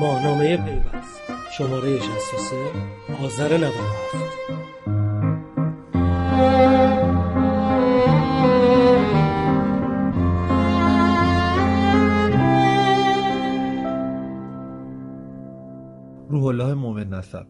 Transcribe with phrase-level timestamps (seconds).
[0.00, 1.20] ماهنامه پیوست.
[1.58, 2.56] شماره 63
[3.24, 3.70] آذر 97
[16.30, 17.46] روح الله مومن نسب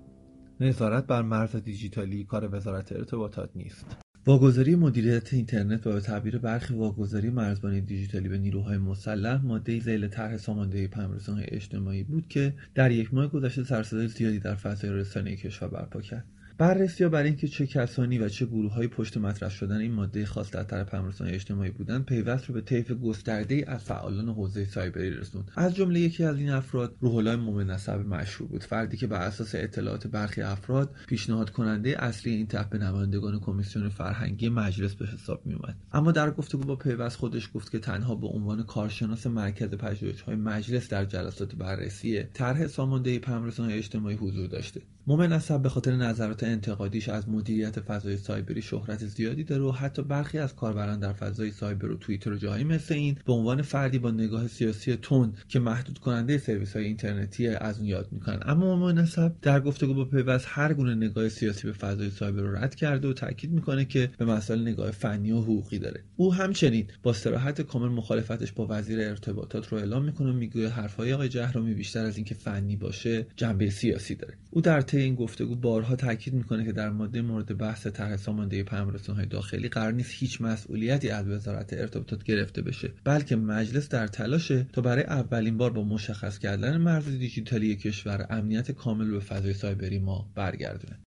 [0.60, 4.09] نظارت بر مرز دیجیتالی کار وزارت ارتباطات نیست.
[4.26, 10.08] واگذاری مدیریت اینترنت و به تعبیر برخی واگذاری مرزبانی دیجیتالی به نیروهای مسلح ماده ذیل
[10.08, 15.36] طرح ساماندهی پیام‌رسان‌های اجتماعی بود که در یک ماه گذشته سرصدای زیادی در فضای رسانه‌ای
[15.36, 16.24] کشور برپا کرد.
[16.60, 20.62] بررسی برای اینکه چه کسانی و چه گروههایی پشت مطرح شدن این ماده خاص در
[20.62, 25.50] طرح پیام‌رسان‌های اجتماعی بودند پیوست رو به طیف گسترده‌ای از فعالان حوزه سایبری رسوند.
[25.56, 28.62] از جمله یکی از این افراد روح الله مومن نسب مشهور بود.
[28.62, 34.48] فردی که بر اساس اطلاعات برخی افراد پیشنهاد کننده اصلی این طرح نمایندگان کمیسیون فرهنگی
[34.48, 35.56] مجلس به حساب می
[35.92, 40.88] اما در گفتگو با پیوست خودش گفت که تنها به عنوان کارشناس مرکز پژوهش‌های مجلس
[40.88, 44.80] در جلسات بررسی طرح ساماندهی پیام‌رسان‌های اجتماعی حضور داشته.
[45.06, 50.02] مومن نسب به خاطر نظرات انتقادیش از مدیریت فضای سایبری شهرت زیادی داره و حتی
[50.02, 53.98] برخی از کاربران در فضای سایبر و توییتر و جاهایی مثل این به عنوان فردی
[53.98, 58.40] با نگاه سیاسی تند که محدود کننده سرویس های اینترنتی از اون یاد می‌کنن.
[58.46, 62.56] اما مومن نسب در گفتگو با پیوست هر گونه نگاه سیاسی به فضای سایبر رو
[62.56, 66.02] رد کرده و تاکید می‌کنه که به مسائل نگاه فنی و حقوقی داره.
[66.16, 71.12] او همچنین با صراحت کامل مخالفتش با وزیر ارتباطات رو اعلام می‌کنه و میگه حرفهای
[71.12, 74.34] آقای جهرومی بیشتر از اینکه فنی باشه جنبه سیاسی داره.
[74.50, 78.62] او در طی این گفتگو بارها تاکید می‌کنه که در ماده مورد بحث طرح ساماندهی
[78.62, 84.66] پیام‌رسان‌های داخلی قرار نیست هیچ مسئولیتی از وزارت ارتباطات گرفته بشه بلکه مجلس در تلاشه
[84.72, 89.98] تا برای اولین بار با مشخص کردن مرز دیجیتالی کشور امنیت کامل به فضای سایبری
[89.98, 90.98] ما برگردونه.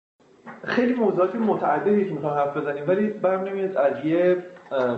[0.64, 4.38] خیلی موضوعات متعددی که می‌خوام حرف بزنیم ولی برم نمیاد از یه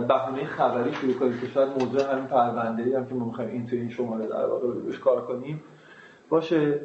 [0.08, 3.78] بهونه خبری شروع کنیم که شاید موضوع همین پرونده هم که ما می‌خوایم این توی
[3.78, 5.60] این شماره در واقع کار کنیم.
[6.28, 6.80] باشه.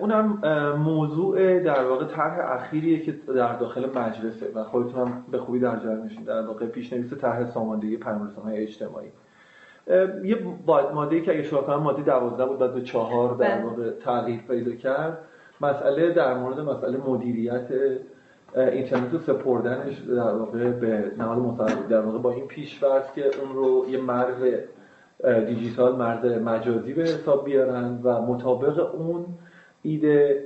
[0.00, 0.38] اونم
[0.84, 5.76] موضوع در واقع طرح اخیریه که در داخل مجلسه و خودتون هم به خوبی در
[5.76, 9.08] جریانشین در واقع پیشنویس طرح ساماندهی پیام‌رسان‌های اجتماعی.
[10.24, 10.38] یه
[10.94, 14.72] ماده که اگه شما کنم ماده 12 بود بعد به چهار در واقع تغییر پیدا
[14.72, 15.18] کرد.
[15.60, 17.66] مسئله در مورد مسئله مدیریت
[18.56, 23.56] اینترنت رو سپردنش در واقع به نهاد مصرف در واقع با این پیش‌فرض که اون
[23.56, 24.42] رو یه مرز
[25.24, 29.26] دیجیتال مرز مجازی به حساب بیارن و مطابق اون
[29.82, 30.44] ایده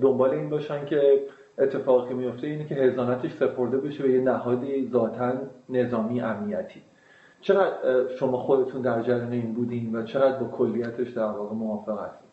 [0.00, 1.22] دنبال این باشن که
[1.58, 5.32] اتفاقی که میفته اینه که هزانتش سپرده بشه به یه نهادی ذاتا
[5.68, 6.82] نظامی امنیتی.
[7.40, 7.74] چقدر
[8.18, 12.32] شما خودتون در جریان این بودین و چقدر با کلیتش در واقع موافق هستید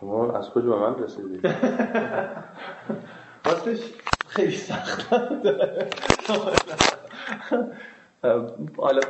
[0.00, 1.46] شما از کجا به من رسیدید؟
[3.46, 3.92] راستش
[4.38, 5.14] خیلی سخت
[8.76, 9.00] حالا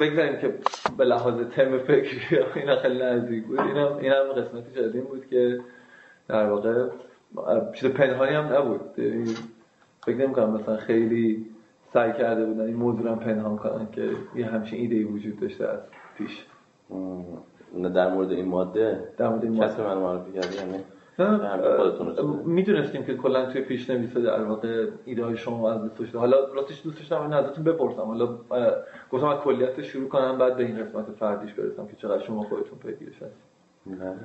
[0.00, 0.54] بگذاریم که
[0.98, 2.20] به لحاظ تم فکری
[2.54, 3.60] اینا خیلی نزدیک بود.
[3.60, 5.60] اینم اینم قسمتی جدید بود که
[6.28, 6.88] در واقع
[7.74, 8.80] چیز پنهانی هم نبود.
[10.06, 11.46] فکر نمی‌کنم مثلا خیلی
[11.92, 15.80] سعی کرده بودن این موضوع هم پنهان کنن که یه همچین ایده وجود داشته از
[16.18, 16.46] پیش.
[17.94, 20.84] در مورد این ماده؟ در مورد این کسی من معرفی کردی یعنی
[22.44, 26.82] می‌دونستیم که کلا توی پیش نویسه در واقع ایده های شما از دوست حالا راستش
[26.84, 28.02] دوست داشتم این ازتون بپرسم.
[28.02, 28.38] حالا
[29.12, 32.78] گفتم از کلیت شروع کنم بعد به این قسمت فردیش برسم که چقدر شما خودتون
[32.78, 33.42] پیگیرش هست
[33.86, 34.16] بله.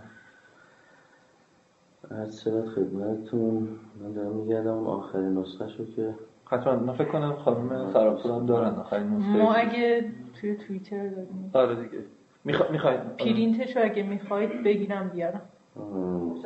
[2.21, 3.67] از شبت خدمتتون
[4.03, 4.87] من دارم میگردم.
[4.87, 6.15] آخرین نسخه شو که
[6.45, 10.11] حتما من فکر کنم خانم سراپور هم دارن آخرین نسخه ما اگه
[10.41, 11.51] توی توییتر داریم.
[11.53, 12.03] آره دیگه.
[12.43, 15.41] می‌خواید پرینتشو اگه می‌خواید بگیرم بیارم.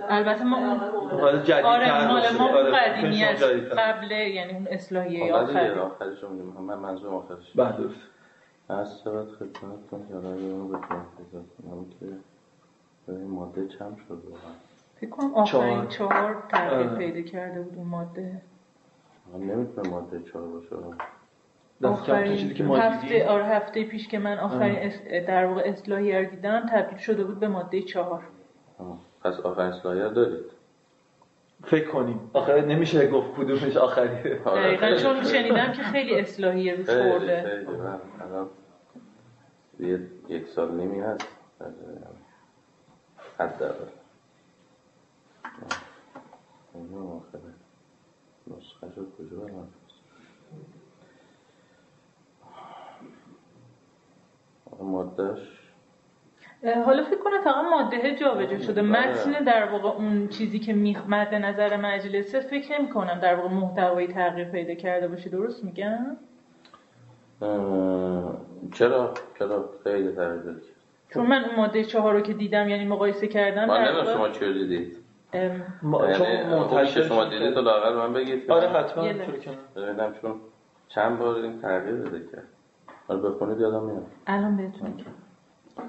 [0.10, 3.44] البته ما حالا جدید آره مال ما اون قدیمی است
[3.78, 5.70] قبل یعنی اون اصلاحیه آخری.
[5.70, 6.62] آخرش رو میگم.
[6.64, 8.00] من منظورم آخرش بله درست.
[8.70, 12.06] از شبت خدمتتون حالا رو پیدا کنم که
[13.08, 14.52] این ماده چم شد واقعا؟
[14.96, 16.44] فکر کنم آخرین چهار.
[16.50, 18.42] تغییر پیدا کرده بود اون ماده.
[19.34, 20.76] من نمی‌تونم ماده چهار باشه.
[21.84, 24.92] آخرین هفته آره هفته پیش که من آخرین
[25.28, 28.24] در واقع اصلاحیه رو دیدم تبدیل شده بود به ماده چهار.
[29.28, 30.46] پس آخرین اصلاحیه دارید.
[31.64, 32.32] فکر کنیم.
[32.34, 34.40] آخر نمیشه گفت کدومش آخریه.
[34.46, 37.42] دقیقا چون شنیدم که خیلی اصلاحیه روش خورده.
[37.42, 37.78] خیلی.
[38.22, 38.50] الان
[40.30, 41.28] یک سال نیمی هست.
[43.40, 43.74] حد اول
[46.74, 47.54] اینو آخره
[48.48, 49.08] نسخه شد.
[49.18, 49.68] کجا برم
[54.80, 55.57] مادهش
[56.86, 58.82] حالا فکر کنم فقط ماده جابجا شده.
[58.82, 63.50] متن در واقع اون چیزی که می مد نظر مجلسه فکر نمی کنم در واقع
[63.50, 65.30] محتوایی تغییر پیدا کرده باشه.
[65.30, 66.18] درست میگم؟
[68.74, 70.62] چرا؟ چرا خیلی تغییر کرد؟
[71.14, 74.54] چون من اون ماده چهار رو که دیدم یعنی مقایسه کردم من نمی‌دونم شما چی
[74.54, 74.98] دیدید.
[75.82, 76.18] ما یعنی
[76.70, 79.04] چون شما دیدید تو لاغر من بگید آره حتما.
[79.76, 80.36] ببینم چون
[80.88, 82.48] چند بار این تغییر بده کرد.
[83.08, 84.06] حالا بخونید یادم میاد.
[84.28, 85.06] الان بهتون میگم.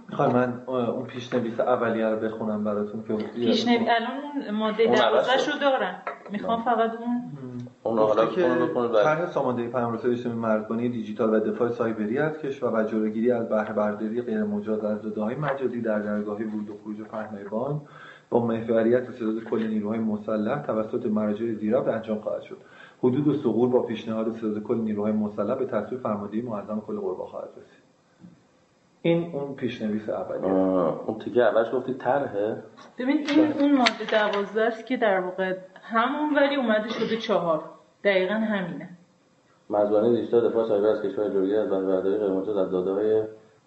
[0.09, 6.03] می‌خوای من اون پیشنویس اولیه رو بخونم براتون که پیشنویس الان ماده 12 شو دارم
[6.31, 7.23] می‌خوام فقط اون
[7.83, 8.43] اون حالا که
[9.05, 13.73] طرح سامانده پیامرسان اجتماعی مرزبانی دیجیتال و دفاع سایبری از کشور و جلوگیری از بهره
[13.73, 17.81] برداری غیر مجاز از داده‌های مجازی در درگاهی ورود و خروج پهنایبان
[18.31, 22.57] با محوریت صداد کل نیروهای مسلح توسط مراجع زیرا انجام خواهد شد.
[22.99, 27.27] حدود و ثغور با پیشنهاد صداد کل نیروهای مسلح به تصویب فرماندهی معظم کل قوا
[27.27, 27.88] خواهد رسید.
[29.09, 30.47] این اون پیشنویس اولی
[31.07, 32.57] اون تیکه اولش گفتی طرحه.
[32.99, 37.65] ببین این اون ماده 12 است که در واقع همون ولی اومده شده چهار.
[38.05, 38.89] دقیقا همینه.
[39.71, 43.23] مزبانه دیجیتال دفاع سایبر از کشور جلوگیری از بهرهبرداری غیرمجاز از داده‌های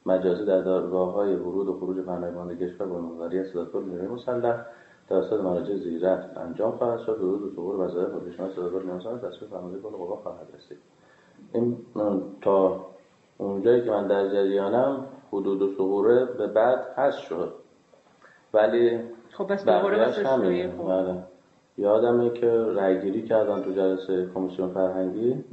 [0.06, 4.66] مجازی در های ورود و خروج پهنای کشور با منوری صداکل نیروی مسلح
[5.10, 7.18] توسط مراجع زیرت انجام خواهد شد.
[7.22, 10.78] ورود و ظهور وظایف با پیشنهاد صداکل نیروی مسلح تصویب فرمانده کل قوا خواهد رسید.
[11.54, 11.78] این
[12.42, 12.86] تا
[13.46, 17.54] اونجایی که من در جریانم حدود و ظهوره به بعد هست شد.
[18.54, 19.00] ولی
[19.32, 20.68] خب بس دوباره همینه.
[20.68, 21.24] بله.
[21.78, 25.44] یادمه که رأیگیری کردن تو جلسه کمیسیون فرهنگی.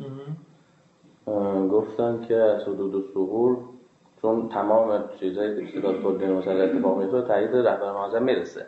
[1.70, 3.56] گفتن که از حدود و ظهور
[4.22, 8.66] چون تمام چیزایی که صدا کلی مثلا اتفاق میفته تایید رهبر معظم می‌رسه.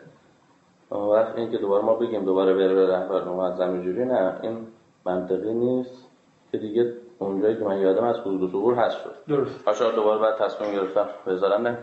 [0.91, 4.39] وقت این که دوباره ما بگیم دوباره بره رهبر معظم اینجوری نه.
[4.41, 4.57] این
[5.05, 6.07] منطقی نیست
[6.51, 6.93] که دیگه
[7.25, 9.13] اونجایی که من یادم از حدود ظهور هست شد.
[9.27, 9.67] درست.
[9.67, 11.77] حالا دوباره بعد تصمیم گرفتم بذارم نه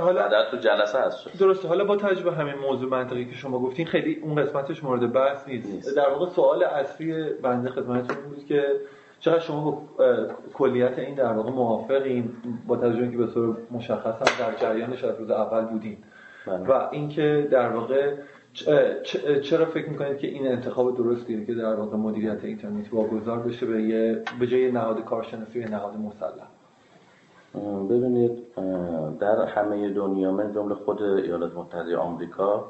[0.00, 1.30] حالا بعد تو جلسه هست شد.
[1.38, 1.68] درسته.
[1.68, 5.70] حالا با تجربه همین موضوع منطقی که شما گفتین خیلی اون قسمتش مورد بحث نیست,
[5.70, 5.96] نیست.
[5.96, 8.64] در واقع سوال اصلی بنده خدمتتون بود که
[9.20, 9.82] چقدر شما با
[10.54, 12.30] کلیت این در واقع موافقین
[12.66, 15.98] با توجه که به طور مشخص هم در جریانش از روز اول بودین.
[16.46, 16.56] بله.
[16.56, 18.14] و اینکه در واقع
[19.42, 23.82] چرا فکر می‌کنید که این انتخاب درستیه که در واقع مدیریت اینترنت واگذار بشه به
[23.82, 26.46] یه به جای نهاد کارشناسی نهاد مسلح؟
[27.90, 28.54] ببینید
[29.20, 32.64] در همه دنیا من جمله خود ایالات متحده آمریکا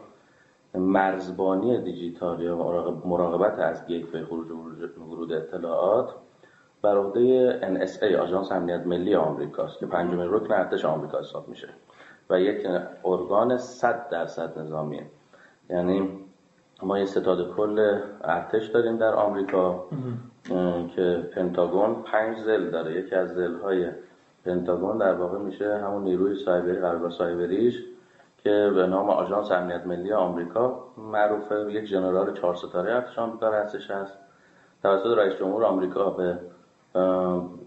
[0.75, 2.57] مرزبانی دیجیتال یا
[3.05, 4.51] مراقبت از گیتوی خروج
[4.99, 6.11] ورود اطلاعات
[6.83, 11.69] بر عهده NSA آژانس امنیت ملی آمریکاست که پنجمین رکن ارتش آمریکا حساب میشه
[12.31, 12.67] و یک
[13.05, 15.07] ارگان 100 درصد نظامیه.
[15.71, 16.11] یعنی
[16.83, 19.85] ما یه ستاد کل ارتش داریم در آمریکا
[20.97, 22.93] که پنتاگون پنج زل داره.
[22.93, 23.91] یکی از زل های
[24.45, 27.83] پنتاگون در واقع میشه همون نیروی سایبری قرار سایبریش
[28.39, 30.85] که به نام آژانس امنیت ملی آمریکا.
[31.13, 34.19] معروفه یک ژنرال چهار ستاره ارتش آمریکا هستش هست.
[34.83, 36.39] توسط رئیس جمهور آمریکا به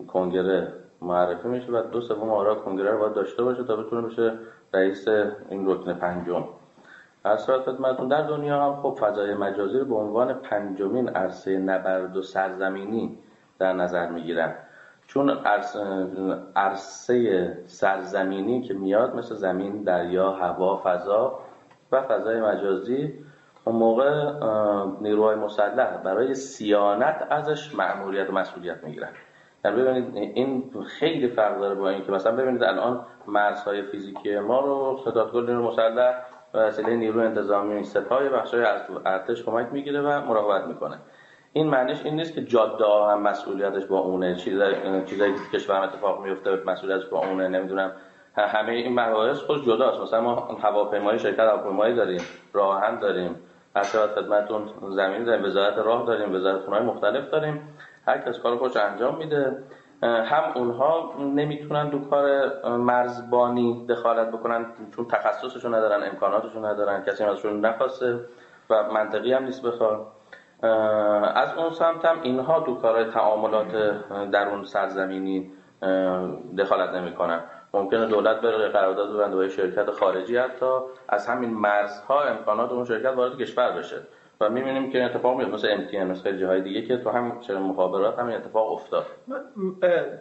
[0.08, 0.68] کنگره
[1.02, 4.34] معرفی میشه و دو سوم آرا کنگره رو باید داشته باشه تا بتونه بشه
[4.74, 5.08] رئیس
[5.50, 6.44] این رکن پنجم.
[7.26, 12.22] اصرات خدمتون در دنیا هم خب فضای مجازی رو به عنوان پنجمین عرصه نبرد و
[12.22, 13.18] سرزمینی
[13.60, 14.54] در نظر می‌گیرن.
[15.08, 15.30] چون
[16.56, 21.40] عرصه سرزمینی که میاد مثل زمین، دریا، هوا، فضا
[21.92, 23.14] و فضای مجازی
[23.66, 24.32] اون موقع
[25.02, 29.10] نیروهای مسلح برای سیانت ازش مأموریت و مسئولیت می‌گیرن.
[29.66, 34.98] یعنی ببینید این خیلی فرق داره با اینکه مثلا ببینید الان مرزهای فیزیکی ما رو
[35.02, 36.14] ستادگل نیرو مسلح
[36.54, 40.98] و وسیله نیرو انتظامی سپاه بخشای از ارتش کمک می‌گیره و مراقبت می‌کنه.
[41.54, 46.24] این معنیش این نیست که جاده ها هم مسئولیتش با اونه چیزایی که کشور اتفاق
[46.24, 47.92] میفته مسئولیتش با اونه نمی‌دونم.
[48.38, 52.22] همه این مباحث خود جداست مثلا ما هواپیمایی شرکت هواپیمایی داریم
[52.54, 53.36] راهن داریم.
[53.76, 57.78] اصلا خدمتون زمین داریم وزارت راه داریم وزارت مختلف داریم.
[58.08, 59.58] هر کس کار خودش انجام میده.
[60.04, 64.66] هم اونها نمی‌تونن دو کار مرزبانی دخالت بکنن
[64.96, 68.20] چون تخصصشون ندارن امکاناتشون ندارن کسی ازشون نخواسته
[68.70, 70.08] و منطقی هم نیست بخواد.
[71.36, 73.72] از اون سمت هم اینها دو کار تعاملات
[74.32, 75.52] در اون سرزمینی
[76.58, 77.40] دخالت نمی‌کنن.
[77.74, 80.80] ممکنه دولت بره قرارداد ببنده با شرکت خارجی حتی
[81.10, 83.98] از همین مرزها امکانات اون شرکت وارد کشور بشه.
[84.42, 88.36] و می‌بینیم که اتفاق میفته مثل امتیان مثل جاهای دیگه که تو همین مخابرات همین
[88.36, 89.06] اتفاق افتاد.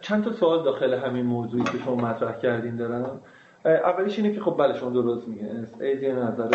[0.01, 3.21] چند تا سوال داخل همین موضوعی که شما مطرح کردین دارم.
[3.65, 5.67] اولیش اینه که خب بله شما درست میگین.
[5.81, 6.49] ایدی نظر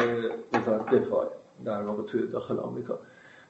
[0.52, 1.26] وزارت دفاع
[1.64, 2.98] در واقع توی داخل آمریکا.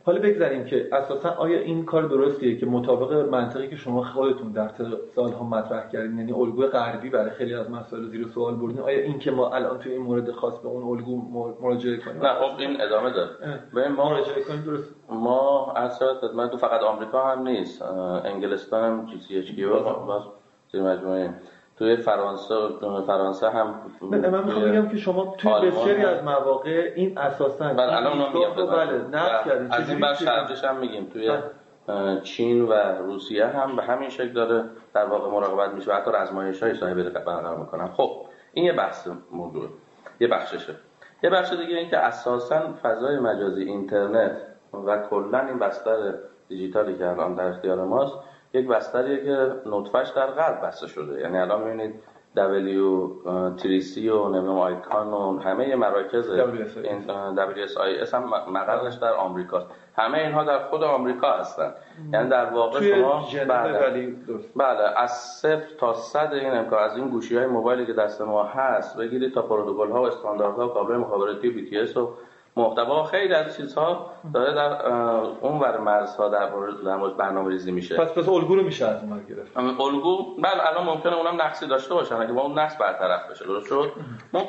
[0.07, 4.71] حالا بگذاریم که اساسا آیا این کار درستیه که مطابق منطقی که شما خودتون در
[5.15, 9.19] سالها مطرح کردین یعنی الگوی غربی برای خیلی از مسائل زیر سوال بردین آیا این
[9.19, 11.23] که ما الان توی این مورد خاص به اون الگو
[11.63, 13.31] مراجعه کنیم؟ نه خب این ادامه داد
[13.75, 14.95] به ما مراجعه کنیم درست.
[15.09, 17.83] ما اصلا تو فقط آمریکا هم نیست
[18.25, 20.23] انگلستان هم چیزی چیزی باز
[20.73, 21.35] زیر مجموعه.
[21.79, 22.55] توی فرانسه
[23.07, 28.19] فرانسه هم من می‌خوام بگم که شما توی بسیاری از مواقع این اساسا بله الان
[28.19, 31.29] میگم بله نقد کردین از این بر شرطش هم میگیم توی
[31.87, 32.21] بله.
[32.21, 34.65] چین و روسیه هم به همین شکل داره
[34.95, 37.89] در واقع مراقبت میشه و حتی رزمایش های صاحب برقرار می‌کنن.
[37.89, 38.11] خب
[38.53, 39.69] این یه بحث موضوع
[40.21, 40.75] یه بخششه.
[41.23, 44.37] یه بخش دیگه این که اساسا فضای مجازی اینترنت
[44.87, 46.15] و کلا این بستر
[46.49, 48.15] دیجیتالی که الان در اختیار ماست
[48.57, 51.21] یک بستریه که نطفش در غرب بسته شده.
[51.21, 51.95] یعنی الان می‌بینید
[52.37, 53.09] دبلیو
[53.57, 59.67] تریسی و نمی‌دونم آیکان و همه مراکز WSIS هم مقرش در آمریکاست.
[59.97, 61.75] همه اینها در خود آمریکا هستن.
[62.13, 64.15] یعنی در واقع شما بله,
[64.55, 64.83] بله.
[64.97, 68.97] از صفر تا صد این امکان از این گوشی های موبایلی که دست ما هست
[68.97, 72.09] بگیرید تا پروتکل ها و استانداردها و کابل مخابراتی بی تی اس و
[72.57, 74.87] محتوا خیلی از چیزها داره در
[75.41, 77.97] اون ور مرزها در مورد برنامه ریزی میشه.
[77.97, 79.57] پس پس الگو رو میشه از اون گرفت.
[79.57, 83.67] الگو بله الان ممکنه اونم نقصی داشته باشن اگه با اون نقص برطرف بشه درست
[83.67, 83.93] شد؟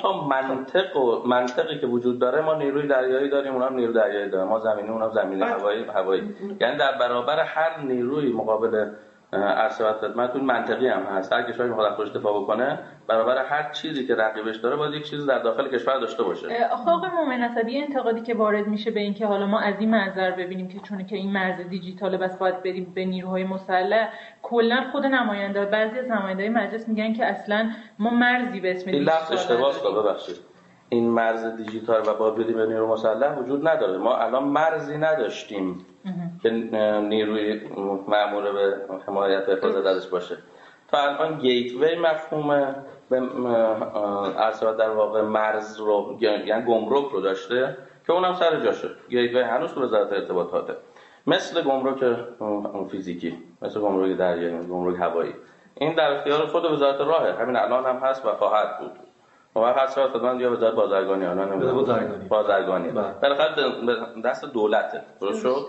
[0.02, 4.44] تا منطق و منطقی که وجود داره ما نیروی دریایی داریم اونم نیروی دریایی داره.
[4.44, 6.36] ما زمینی اونم زمینی هوایی هوایی.
[6.62, 8.90] یعنی در برابر هر نیروی مقابل
[9.34, 11.34] عرض خدمتتون منطقی هم هست.
[11.34, 15.28] هر کشوری می‌خواد خودش دفاع بکنه برابر هر چیزی که رقیبش داره باید یک چیزی
[15.28, 16.48] در داخل کشور داشته باشه.
[16.72, 20.32] آخه آقای مومن نسبی انتقادی که وارد میشه به اینکه حالا ما از این منظر
[20.32, 24.10] ببینیم که چون که این مرز دیجیتال بس باید بریم به نیروهای مسلح
[24.42, 29.04] کلا خود نماینده بعضی از نماینده‌های مجلس میگن که اصلا ما مرزی به اسم این
[29.04, 30.36] لفظ اشتباهه ببخشید.
[30.90, 33.98] این مرز دیجیتال و با بریم به نیرو مسلح وجود نداره.
[33.98, 35.86] ما الان مرزی نداشتیم
[36.44, 37.62] که نیروی
[38.08, 38.78] معمول به
[39.08, 40.38] حمایت حفاظت ازش باشه.
[40.88, 42.76] تا الان گیتوی مفهوم
[43.10, 43.20] به
[44.78, 47.78] در واقع مرز رو یعنی گمرک رو داشته
[48.08, 48.90] که اونم سر جاشه.
[49.10, 50.76] گیتوی هنوز تو وزارت ارتباطاته
[51.28, 52.18] مثل گمرک
[52.92, 55.34] فیزیکی مثل گمرک دریایی گمرک هوایی.
[55.76, 57.42] این در اختیار خود وزارت راهه.
[57.42, 58.92] همین الان هم هست و خواهد بود.
[59.56, 62.28] و هر سال خدمت یا وزارت بازرگانی آنها بازرگانی.
[62.28, 62.90] بازرگانی.
[62.90, 63.12] بله.
[63.22, 63.52] بالاخره
[64.26, 65.02] دست دولته.
[65.22, 65.68] درست شد؟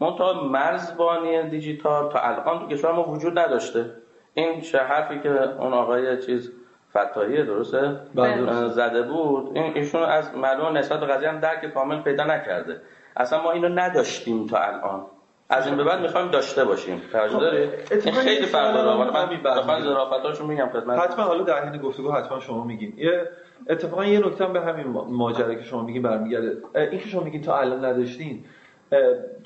[0.00, 3.90] منتها مرزبانی دیجیتال تا الان تو کشور ما وجود نداشته.
[4.34, 5.30] این چه حرفی که
[5.60, 6.52] اون آقای چیز
[6.90, 8.68] فتاحی درسته؟ بله.
[8.68, 9.50] زده بود.
[9.54, 12.80] این ایشون از معلوم نسبت به قضیه هم درک کامل پیدا نکرده.
[13.16, 15.06] اصلا ما اینو نداشتیم تا الان.
[15.50, 17.02] از این به بعد می‌خوایم داشته باشیم.
[17.12, 17.68] توجه خب، داری
[18.04, 20.98] این خیلی فرق داره من ظرافتاشو میگم خدمت.
[20.98, 22.92] حتما حالا در حین گفتگو حتما شما میگین.
[22.96, 23.28] یه
[23.68, 26.56] اتفاقا یه نکته به همین ماجرا که شما میگین برمیگرده.
[26.74, 28.44] این که شما میگین تا الان نداشتین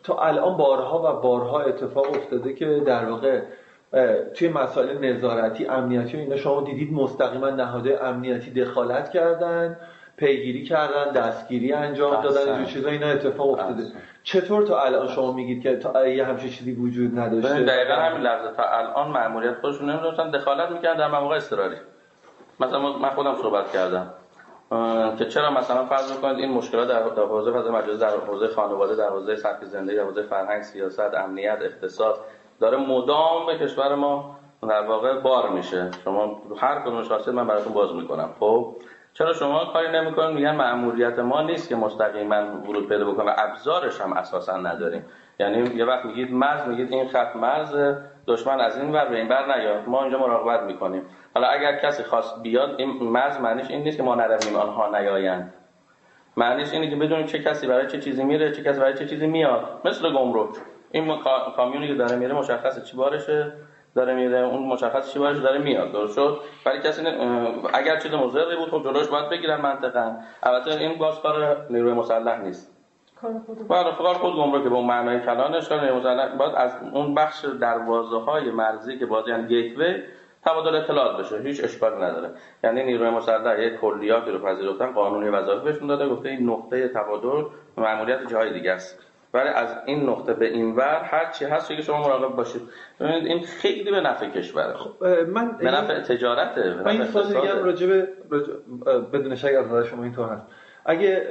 [0.02, 3.42] تا الان بارها و بارها اتفاق افتاده که در واقع
[4.34, 9.76] توی مسائل نظارتی امنیتی و اینا شما دیدید مستقیما نهادهای امنیتی دخالت کردن.
[10.22, 13.82] پیگیری کردن دستگیری انجام دادن اینجور چیزا اینا اتفاق افتاده.
[14.22, 18.52] چطور تا الان شما میگید که تا یه همچین چیزی وجود نداشته؟ دقیقا همین لحظه.
[18.56, 21.76] تا الان مأموریت خودشون نمی‌دونستن دخالت می‌کردن در مواقع اضطراری
[22.60, 24.10] مثلا من خودم صحبت کردم.
[25.18, 29.08] که چرا مثلا فرض بکنید این مشکلات در حوزه فضای مجازی در حوزه خانواده در
[29.08, 32.16] حوزه سبک زندگی در حوزه فرهنگ سیاست امنیت اقتصاد
[32.60, 34.36] داره مدام به کشور ما
[34.68, 35.90] در واقع بار میشه.
[36.04, 38.28] شما هر کدوم من براتون باز می‌کنم.
[38.40, 38.76] خب؟
[39.14, 43.24] چرا شما کاری نمی‌کنید میگن مأموریت ما نیست که مستقیما ورود پیدا بکنه.
[43.24, 45.04] و ابزارش هم اساسا نداریم.
[45.40, 47.76] یعنی یه وقت میگید مرز میگید این خط مرز
[48.26, 49.88] دشمن از این ور به این بر نیاد.
[49.88, 51.02] ما اینجا مراقبت می‌کنیم.
[51.34, 55.54] حالا اگر کسی خواست بیاد این مرز معنیش این نیست که ما نرویم آنها نیایند.
[56.36, 59.26] معنیش اینه که بدونیم چه کسی برای چه چیزی میره چه کسی برای چه چیزی
[59.26, 59.80] میاد.
[59.84, 60.48] مثل گمرک.
[60.90, 61.18] این
[61.56, 63.52] کامیونی که داره میره مشخصه چی بارشه.
[63.94, 67.02] داره میره اون مشخص چی بارشه داره میاد درست شد؟ ولی کسی
[67.74, 70.16] اگر چیز مضری بود خب جلوش باید بگیرن منطقا.
[70.42, 72.72] البته این باز کار نیروی مسلح نیست.
[73.68, 77.44] کار خود خود گمرک به اون معنای کلانش کار نیروی مسلح باید از اون بخش
[77.44, 80.02] دروازه های مرزی که باز یعنی گیتوی
[80.44, 81.38] تبادل اطلاعات بشه.
[81.38, 82.30] هیچ اشکالی نداره.
[82.64, 87.44] یعنی نیروی مسلح یک کلیاتی رو پذیرفتن قانونی وظایف بهشون داده گفته این نقطه تبادل
[87.76, 89.11] مأموریت جای دیگه است.
[89.34, 92.62] ولی از این نقطه به این ور هر چی هست که شما مراقب باشید.
[93.00, 94.74] ببینید این خیلی به نفع کشوره.
[94.74, 98.08] خب من به نفع تجارته من این سوال دیگه راجع به
[99.12, 100.46] بدون شک از شما اینطور هست.
[100.84, 101.26] اگه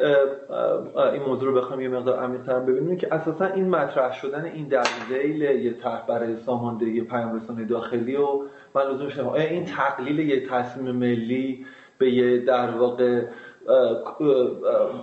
[1.14, 4.84] این موضوع رو بخوام یه مقدار عمیق‌تر ببینیم که اساسا این مطرح شدن این در
[5.10, 8.28] ذیل یه طرح برای ساماندهی پیام داخلی و
[8.76, 11.66] من لزوم آیا این تقلیل یه تصمیم ملی
[11.98, 13.22] به یه در واقع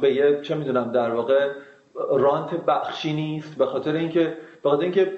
[0.01, 1.51] به یه چه می‌دونم در واقع
[2.11, 5.13] رانت بخشی نیست به خاطر اینکه به خاطر اینکه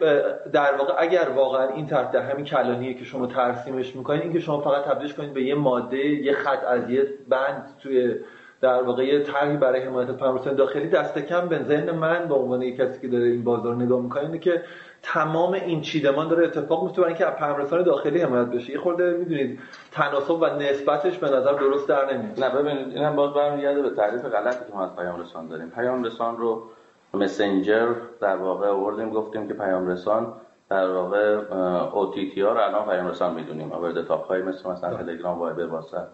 [0.52, 4.60] در واقع اگر واقعا این طرح در همین کلانیه که شما ترسیمش می‌کنید اینکه شما
[4.60, 8.14] فقط تبدیلش کنید به یه ماده یه خط از یه بند توی
[8.60, 12.62] در واقع یه طرحی برای حمایت پرمرسان داخلی دست کم به ذهن من به عنوان
[12.62, 14.62] یک کسی که داره این بازار نگاه می‌کنه اینه که
[15.02, 18.72] تمام این چیدمان داره اتفاق میفته برای اینکه از پرمرسان داخلی حمایت بشه.
[18.72, 19.58] یه خورده می‌دونید
[19.92, 22.44] تناسب و نسبتش به نظر درست در نمیاد.
[22.44, 25.70] نه ببینید اینم باز برمیگرده به تعریف غلطی که ما از پیام رسان داریم.
[25.70, 26.62] پیام رسان رو
[27.14, 27.86] مسنجر
[28.20, 30.32] در واقع آوردیم گفتیم که پیام رسان
[30.70, 31.40] در واقع
[31.90, 33.72] OTT ها رو الان پیام رسان می‌دونیم.
[33.72, 36.06] آورد تاپ های مثل مثلا تلگرام وایبر واتساپ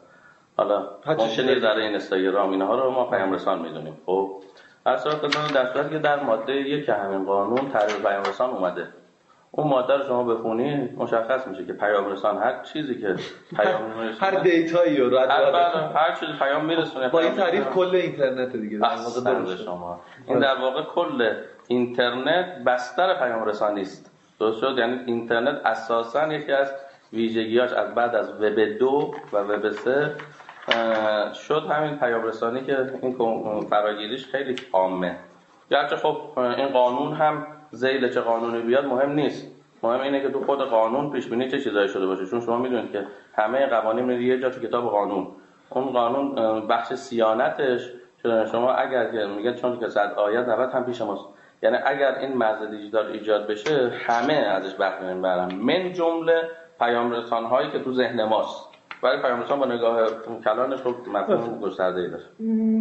[0.56, 3.98] حالا ممکنه در این اینستاگرام اینها رو ما پیام رسان می‌دونیم.
[4.06, 4.42] خب
[4.86, 8.88] هر صورت در صورتی که در ماده یک همین قانون تعریف پیام رسان اومده.
[9.50, 13.16] اون ماده رو شما بخونید مشخص میشه که پیام رسان هر چیزی که
[13.56, 13.80] پیام
[14.20, 18.78] هر دیتایی رو رد هر, هر چیزی پیام میرسونه با این تعریف کل اینترنت دیگه
[18.78, 20.00] در شما.
[20.26, 21.34] این در واقع کل
[21.68, 24.10] اینترنت بستر پیام رسان نیست.
[24.40, 26.72] درست شد؟ یعنی اینترنت اساسا یکی از
[27.12, 30.14] ویژگیاش از بعد از وب دو و وب سه
[31.35, 33.16] شد همین پیام رسانی که این
[33.70, 35.16] فراگیریش خیلی عامه.
[35.70, 39.46] گرچه خب این قانون هم زیل چه قانونی بیاد مهم نیست.
[39.82, 42.26] مهم اینه که تو خود قانون پیش بینی چه چیزایی شده باشه.
[42.26, 43.06] چون شما می‌دونید که
[43.37, 45.26] همه قوانین میره یه جا تو کتاب قانون.
[45.70, 46.35] اون قانون
[46.66, 47.90] بخش سیانتش
[48.52, 51.25] شما اگر که میگه چون که صد آیت 90 هم پیش ماست.
[51.62, 55.54] یعنی اگر این مرز دیجیتال ایجاد بشه همه ازش بهره می‌برن.
[55.54, 58.75] من جمله پیام رسان هایی که تو ذهن ماست.
[59.06, 60.08] برای پیامرسان با نگاه
[60.44, 62.22] کلانش رو مفهوم گسترده ای داره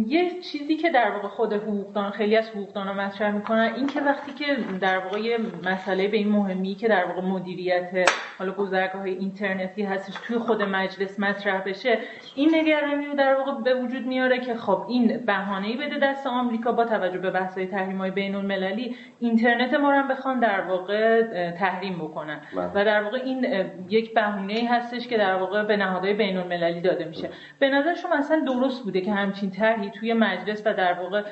[0.06, 4.32] یه چیزی که در واقع خود حقوقدان خیلی از حقوقدانا مطرح می‌کنن این که وقتی
[4.32, 9.82] که در واقع یه مسئله به این مهمی که در واقع مدیریت حالا گذرگاه اینترنتی
[9.82, 11.98] هستش توی خود مجلس مطرح بشه
[12.34, 16.72] این نگرانی رو در واقع به وجود میاره که خب این بهانه‌ای بده دست آمریکا
[16.72, 22.40] با توجه به بحث‌های تحریم‌های بین‌المللی اینترنت ما رو بخوان در واقع تحریم بکنن.
[22.56, 22.70] بله.
[22.74, 23.46] و در واقع این
[23.88, 27.30] یک بهونه‌ای هستش که در واقع به نهادهای بین المللی داده میشه.
[27.58, 31.22] به نظر شما اصلا درست بوده که همچین طرحی توی مجلس و در واقع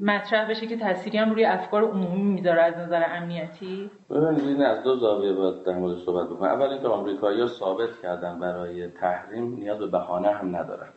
[0.00, 4.82] مطرح بشه که تأثیری هم روی افکار عمومی می‌ذاره از نظر امنیتی؟ ببینید این از
[4.82, 6.48] دو زاویه باید در مورد صحبت بکنم.
[6.48, 10.88] اول اینکه آمریکایی‌ها ثابت کردن برای تحریم نیاز به بهانه هم ندارن.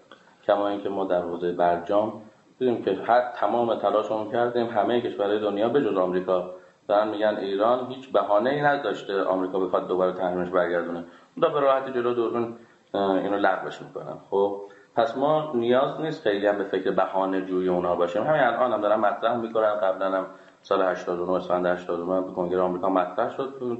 [0.47, 2.21] کما اینکه ما در حوزه برجام
[2.59, 6.51] دیدیم که هر تمام تلاشمون کردیم همه کشورهای دنیا به جز آمریکا
[6.87, 11.03] دارن میگن ایران هیچ بهانه‌ای نداشته آمریکا بخواد دوباره تحریمش برگردونه.
[11.37, 12.55] اون به راحتی جلو دورون
[12.93, 14.61] اینو لغوش می‌کنن خب
[14.95, 18.23] پس ما نیاز نیست خیلی هم به فکر بهانه جوی اونا باشیم.
[18.23, 20.25] همین الان هم دارم مطرح می‌کنم قبلا هم
[20.61, 23.77] سال 89 اسفند 89 به کنگره آمریکا مطرح شد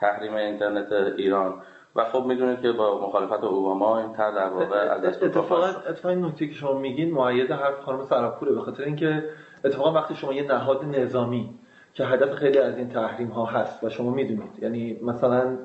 [0.00, 1.54] تحریم اینترنت ایران.
[1.96, 6.08] و خب می‌دونید که با مخالفت اوباما این تر در واقع از دست اتفاقا اتفاقا
[6.08, 9.24] این نکته که شما میگین معید حرف خانم سراپوره به خاطر اینکه
[9.64, 11.54] اتفاقا وقتی شما یه نهاد نظامی
[11.94, 15.56] که هدف خیلی از این تحریم ها هست و شما می‌دونید یعنی مثلا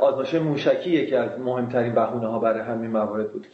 [0.00, 3.46] آزمایش موشکی یکی از مهمترین بهونه ها برای همین موارد بود.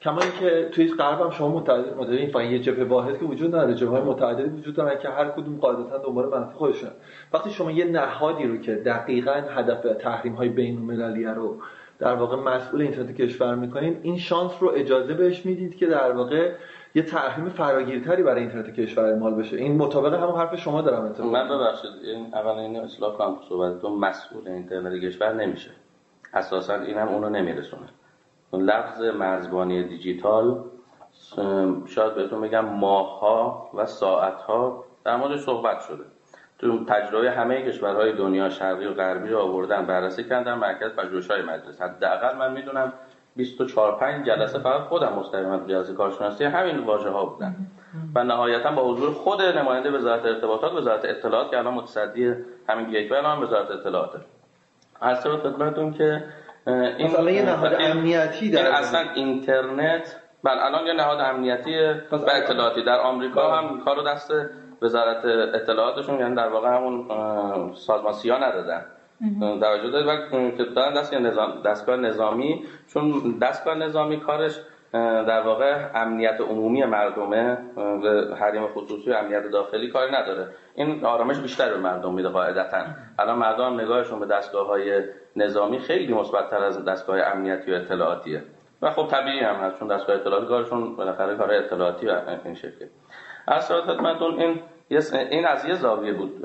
[0.00, 3.74] کما اینکه توی غرب هم شما متعدد این فقط یه جبهه واحد که وجود نداره
[3.74, 6.90] جبهه متعددی وجود دارن که هر کدوم قاعدتا دنبال منافع خودشون
[7.32, 11.56] وقتی شما یه نهادی رو که دقیقا هدف تحریم های بین المللی رو
[11.98, 16.52] در واقع مسئول اینترنت کشور می‌کنین این شانس رو اجازه بهش می‌دید که در واقع
[16.96, 19.56] یه تحریم فراگیرتری برای اینترنت کشور اعمال بشه.
[19.56, 23.98] این مطابق همون حرف شما دارم اتفاقا من ببخشید این اول اینو اصلاح کنم صحبتتون
[23.98, 25.70] مسئول اینترنت کشور نمیشه.
[26.34, 27.86] اساسا اینم اونو نمیرسونه.
[28.52, 30.64] لفظ مرزبانی دیجیتال
[31.86, 36.04] شاید بهتون بگم ماهها و ساعتها در مورد صحبت شده.
[36.58, 41.82] تو تجربه همه کشورهای دنیا شرقی و غربی رو آوردن بررسی کردن مرکز پژوهش‌های مجلس
[41.82, 42.92] حداقل من می‌دونم
[43.36, 47.56] 24 5 جلسه فقط خودم مستقیما تو جلسه کارشناسی همین واژه ها بودن
[48.14, 52.34] و نهایتا با حضور خود نماینده وزارت ارتباطات وزارت اطلاعات که الان متصدی
[52.68, 54.10] همین گیت الان وزارت اطلاعات.
[55.00, 56.24] از طرف خدمتتون که
[56.66, 61.78] این مثلا یه نهاد امنیتی در اصلا اینترنت بله الان یه نهاد امنیتی
[62.12, 62.82] و اطلاعاتی.
[62.82, 63.56] در آمریکا بله.
[63.56, 64.32] هم کارو دست
[64.82, 67.08] وزارت اطلاعاتشون یعنی در واقع همون
[67.74, 68.84] سازمان سیا ندادن.
[69.60, 70.60] توجه دارید.
[70.60, 74.60] و دارن دست نظام دستگاه نظامی چون دستگاه نظامی کارش
[74.92, 80.48] در واقع امنیت عمومی مردمه به حریم خصوصی و امنیت داخلی کاری نداره.
[80.74, 82.84] این آرامش بیشتر به مردم میده قاعدتا.
[83.18, 85.02] الان مردم نگاهشون به دستگاه های
[85.36, 88.42] نظامی خیلی مثبتتر از دستگاه امنیتی و اطلاعاتیه.
[88.82, 92.88] و خب طبیعی هم هست چون دستگاه اطلاعاتی کارشون بالاخره کار اطلاعاتی و این شکلی
[93.46, 96.40] از خدمتتون این این از یه زاویه بود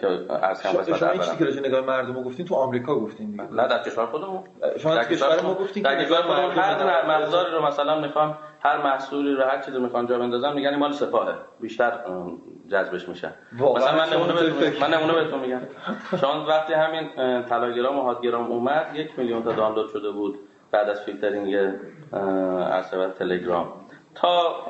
[0.00, 0.06] که
[0.42, 3.42] از کم شما این چیزی که راجع نگاه مردم گفتین تو آمریکا گفتین دیگه.
[3.42, 4.42] نه در کشور خودمون.
[4.78, 6.50] شما در کشور ما گفتین در کشور خودمون.
[6.50, 10.76] هر نرم افزاری رو مثلا می‌خوان هر محصولی رو هر چیزی می‌خوان جا بندازن میگن
[10.76, 11.34] مال سپاهه.
[11.60, 11.92] بیشتر
[12.68, 13.32] جذبش میشن
[13.76, 15.60] مثلا من نمونه بهتون من نمونه بهتون میگم.
[16.20, 17.10] شما وقتی همین
[17.42, 20.38] تلاگرام و هاتگرام اومد یک میلیون تا دانلود شده بود
[20.70, 21.74] بعد از فیلترینگ
[22.12, 23.72] ارسبت تلگرام.
[24.14, 24.64] تا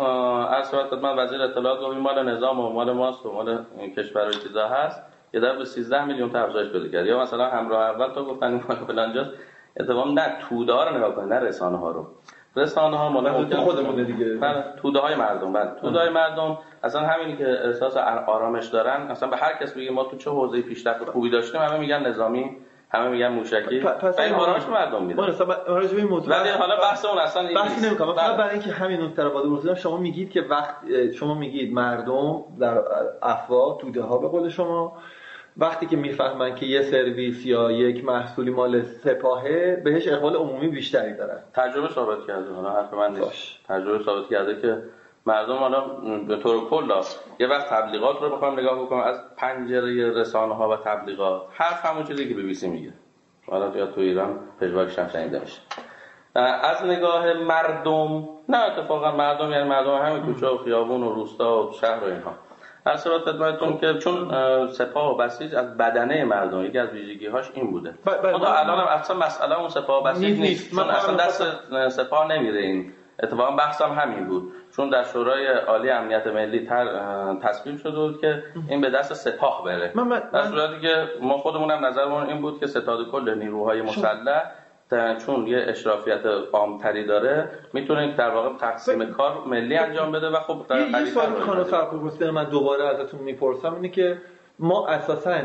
[0.50, 3.64] ارسبت خدمت وزیر اطلاعات گفت مال نظام و مال ماست و مال
[3.96, 5.02] کشور و چیزا هست.
[5.34, 7.06] یه در به 13 میلیون تا افزایش پیدا کرد.
[7.06, 9.30] یا مثلا همراه اول تا گفتن این مال فلان
[9.80, 12.06] اتفاقا نه توده ها رو نگاه کنید نه رسانه ها رو.
[12.56, 14.34] رسانه ها مال ممکن خودمونه دیگه.
[14.34, 15.70] بله توده های مردم بله.
[15.80, 19.10] توده های مردم اصلا همینی که احساس آرامش دارن.
[19.10, 22.56] اصلا به هر کس بگیم ما تو چه حوزه پیشرفت خوبی داشتیم همه میگن نظامی
[22.94, 23.80] همه میگن موشکی.
[23.80, 25.28] پس این آرامش مردم میدن.
[25.30, 28.14] مثلا راجع به موضوع ولی حالا بحث اون اصلا بحثی نمی‌کنم.
[28.14, 28.36] فقط بله.
[28.36, 30.74] برای اینکه همین نکته رو وارد شما میگید که وقت
[31.12, 32.82] شما میگید مردم در
[33.22, 34.92] افوا توده ها به قول شما.
[35.56, 41.16] وقتی که می‌فهمن که یه سرویس یا یک محصولی مال سپاهه بهش اقبال عمومی بیشتری
[41.16, 41.38] دارن.
[41.54, 43.66] تجربه ثابت کرده حالا حرف من نیست.
[43.68, 44.78] تجربه ثابت کرده که
[45.26, 45.80] مردم حالا
[46.28, 47.02] به طور کل
[47.38, 49.00] یه وقت تبلیغات رو بخوام نگاه بکنم.
[49.00, 52.92] از پنجره رسانه ها و تبلیغات حرف همون چیزی که سی میگه.
[53.50, 55.60] حالا یا تو ایران پژواکش هم شنیده میشه
[56.62, 61.72] از نگاه مردم نه اتفاقا مردم یعنی مردم همین کوچه و خیابون و روستا و
[61.72, 62.32] شهر و اینها.
[62.96, 64.28] صورت خدمتتون که چون
[64.66, 67.94] سپاه و بسیج از بدنه مردم یکی از ویژگی هاش این بوده.
[68.04, 71.42] خدا الان هم اصلا مسئله اون سپاه و بسیج نیست, چون اصلا دست
[71.88, 72.92] سپاه نمیره این.
[73.22, 74.52] اتفاقا بحثم همین بود.
[74.76, 76.68] چون در شورای عالی امنیت ملی
[77.42, 79.92] تصویب شده بود که این به دست سپاه بره.
[80.32, 84.42] در صورتی که ما خودمون هم نظرمون این بود که ستاد کل نیروهای مسلح
[85.26, 90.66] چون یه اشرافیت عامتری داره می‌تونه در واقع تقسیم کار ملی انجام بده و خب
[90.68, 94.18] در یه سوال می‌خوام فرق من دوباره ازتون می‌پرسم اینه که
[94.58, 95.38] ما اساسا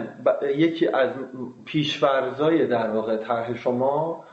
[0.55, 1.09] یکی از
[1.65, 4.25] پیشورزای در واقع طرح شما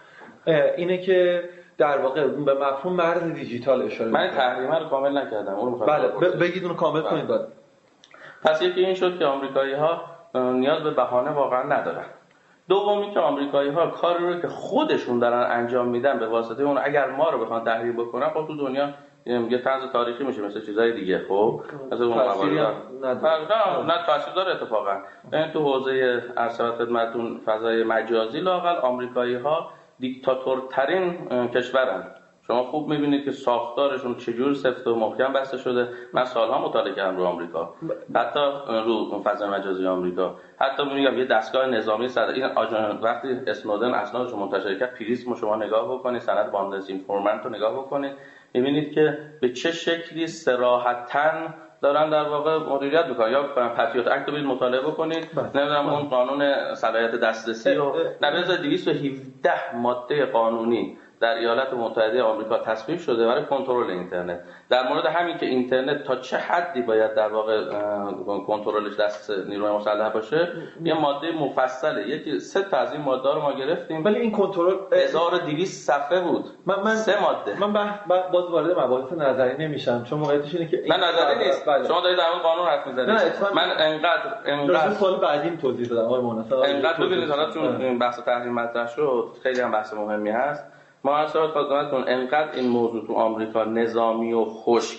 [0.77, 5.78] اینه که در واقع به مفهوم مرز دیجیتال اشاره من تحریمه رو کامل نکردم اون
[5.78, 7.48] بله بگید اونو کامل کنید بعد
[8.42, 10.02] پس یکی این شد که آمریکایی ها
[10.34, 12.04] نیاز به بهانه واقعا ندارن.
[12.68, 17.10] دومی که آمریکایی ها کاری رو که خودشون دارن انجام میدن به واسطه اون اگر
[17.10, 18.88] ما رو بخوان تحریم بکنن خب تو دنیا
[19.26, 21.60] یه طنز تاریخی میشه مثل چیزای دیگه خب؟
[21.92, 23.14] مثل اون نه
[23.86, 24.96] نه تاثیر داره اتفاقا.
[25.32, 32.11] این تو حوزه ارسال خدمتتون فضای مجازی لاقل آمریکایی ها دیکتاتورترین کشورن.
[32.46, 35.88] شما خوب می‌بینید که ساختارشون چجور سفت و محکم بسته شده.
[36.12, 37.74] من سالها مطالعه کردم رو آمریکا.
[38.14, 38.40] حتی
[38.85, 40.37] رو فضای مجازی آمریکا.
[40.61, 45.35] حتی میگم یه دستگاه نظامی صد این آجان وقتی اسنودن اسنادش رو منتشر کرد PRISM
[45.35, 48.12] شما نگاه بکنید سند Boundless Informant رو نگاه بکنید
[48.54, 51.33] می‌بینید که به چه شکلی صراحتا
[51.92, 53.33] دارن در واقع مدیریت می‌کنن.
[53.33, 55.29] یا Patriot Act رو مطالعه بکنید.
[55.35, 55.51] بله.
[55.55, 57.96] نمی‌دونم اون قانون صلاحیت دسترسی رو.
[58.22, 64.40] نه 217 ماده قانونی در ایالات متحده آمریکا تصویب شده برای کنترل اینترنت.
[64.70, 67.64] در مورد همین که اینترنت تا چه حدی باید در واقع
[68.46, 70.52] کنترلش دست نیروی مسلح باشه
[70.85, 72.09] یه ماده مفصله.
[72.09, 74.05] یکی سه تا از این ماده رو ما گرفتیم.
[74.05, 76.44] ولی این کنترل 1200 صفحه بود.
[76.66, 77.61] من, من سه ماده.
[77.66, 77.94] من
[78.33, 80.05] باز وارد مباحث نظری نمیشم.
[80.05, 81.66] چون موقعیتش اینه که نه نظری نیست.
[81.66, 81.88] بله.
[81.88, 83.11] شما دارید در قانون حرف می‌زنید.
[83.55, 86.05] من انقدر انقدر سوال بعدیم توضیح دادم.
[86.05, 90.75] آقای منصف انقدر ببینید حالا چون بحث تحریم مطرح شد خیلی هم بحث مهمی هست.
[91.07, 94.99] محاسبات خدمتتون انقدر این موضوع تو آمریکا نظامی و خشک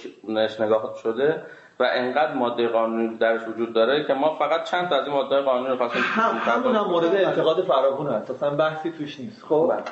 [0.62, 1.42] نگاه شده
[1.80, 5.42] و انقدر ماده قانونی درش وجود داره که ما فقط چند تا از این ماده
[5.42, 7.66] قانونی رو خواستیم هم همون هم مورد انتقاد
[8.08, 9.44] هست اصلا بحثی توش نیست.
[9.44, 9.84] خب؟ بله.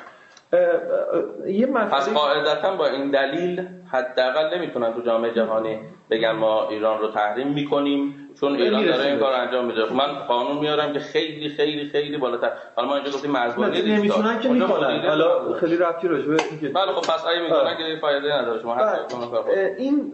[1.46, 7.08] یه پس قاعدتا با این دلیل حداقل نمی‌تونن تو جامعه جهانی بگن ما ایران رو
[7.08, 8.25] تحریم می‌کنیم.
[8.40, 9.86] چون ایران داره این کار انجام میده.
[9.86, 12.50] خب من قانون میارم که خیلی خیلی خیلی بالاتر.
[12.76, 15.06] حالا ما اینجا گفتیم مرزبانی نمی‌تونن که می‌کنن.
[15.06, 18.62] حالا خیلی ربطی راجع به اینکه بله خب پس اگه می‌کنن که فایده نداره.
[18.62, 19.74] شما بله.
[19.78, 20.12] این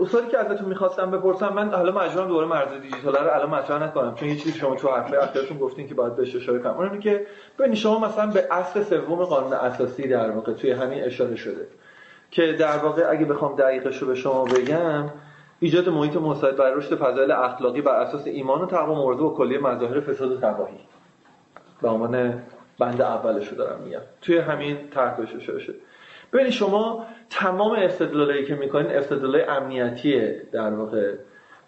[0.00, 4.14] اصولی که ازتون می‌خواستم بپرسم من حالا مجبورم دوباره مرز دیجیتال رو الان مطرح نکنم
[4.14, 6.76] چون یه چیزی شما تو حرفه اخیرتون گفتین که باید بهش اشاره کنم.
[6.76, 7.26] اونم که
[7.58, 11.66] ببینید شما مثلا به اصل سوم قانون اساسی در واقع توی همین اشاره شده
[12.30, 15.04] که در واقع اگه بخوام دقیقش رو به شما بگم
[15.60, 19.58] ایجاد محیط مساعد برای رشد فضایل اخلاقی بر اساس ایمان و تقوا موضوع و کلیه
[19.58, 20.78] مظاهر فساد و تباهی.
[21.82, 22.42] به عنوان
[22.78, 24.00] بند اولش رو دارم میگم.
[24.20, 24.76] توی همین
[25.36, 25.76] اشاره شده
[26.32, 31.14] ببینید شما تمام استدلالایی که می‌کنین استدلال امنیتیه در واقع.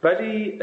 [0.02, 0.58] ولی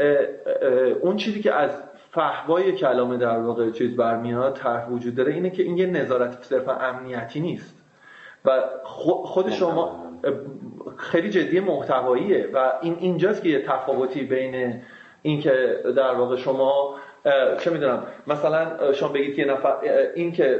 [1.01, 5.63] اون چیزی که از فهوای کلام در واقع چیز برمیاد طرح وجود داره اینه که
[5.63, 7.83] این یه نظارت صرفا امنیتی نیست.
[8.45, 10.06] و خود شما
[10.97, 14.81] خیلی جدی محتواییه و این اینجاست که یه تفاوتی بین
[15.21, 16.95] اینکه در واقع شما
[17.59, 19.73] چه می‌دونم مثلا شما بگید یه نفر
[20.15, 20.59] این که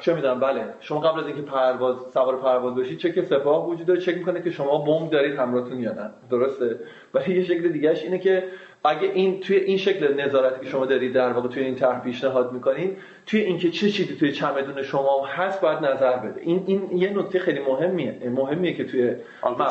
[0.00, 4.00] چه می‌دونم بله شما قبل از اینکه پرواز سوار پرواز بشید چک سپاه وجود داره
[4.00, 6.78] چک می‌کنه که شما بمب دارید همراهتون یا نه درسته؟
[7.14, 8.44] ولی یه شکل دیگهش اینه که
[8.84, 12.52] اگه این توی این شکل نظارتی که شما دارید در واقع توی این طرح پیشنهاد
[12.52, 16.40] می‌کنین توی اینکه چه چیزی توی چمدون شما هست باید نظر بده.
[16.40, 18.30] این این یه نکته خیلی مهمیه.
[18.30, 19.14] مهمیه که توی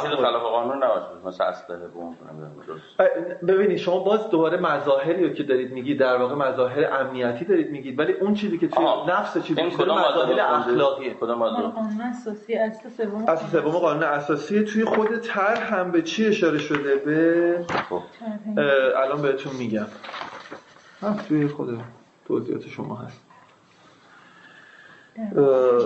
[0.01, 1.79] چیز خلاف قانون نباشه مثلا اسلحه
[3.47, 7.99] ببینید شما باز دوباره مظاهری رو که دارید میگید در واقع مظاهر امنیتی دارید میگید
[7.99, 11.13] ولی اون چیزی که توی نفس چیزی که مظاهر اخلاقیه.
[11.13, 16.25] کدوم قانون اساسی اصل سوم اصل سوم قانون اساسی توی خود طرح هم به چی
[16.25, 18.01] اشاره شده؟ به خب.
[18.99, 19.85] الان بهتون میگم.
[21.01, 21.79] هم توی خود
[22.27, 23.21] توضیحات شما هست.